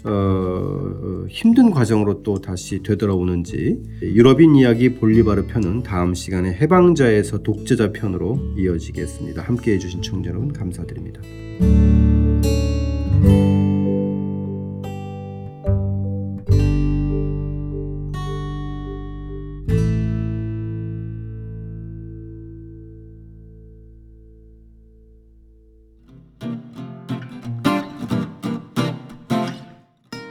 어, 0.04 1.26
힘든 1.28 1.70
과정으로 1.70 2.22
또 2.22 2.40
다시 2.40 2.82
되돌아오는지 2.82 3.80
유럽인 4.02 4.56
이야기 4.56 4.94
볼리바르 4.94 5.46
편은 5.46 5.82
다음 5.82 6.14
시간에 6.14 6.52
해방자에서 6.54 7.42
독재자 7.42 7.92
편으로 7.92 8.38
이어지겠습니다. 8.56 9.42
함께해 9.42 9.78
주신 9.78 10.02
청자 10.02 10.30
여러분 10.30 10.52
감사드립니다. 10.52 11.20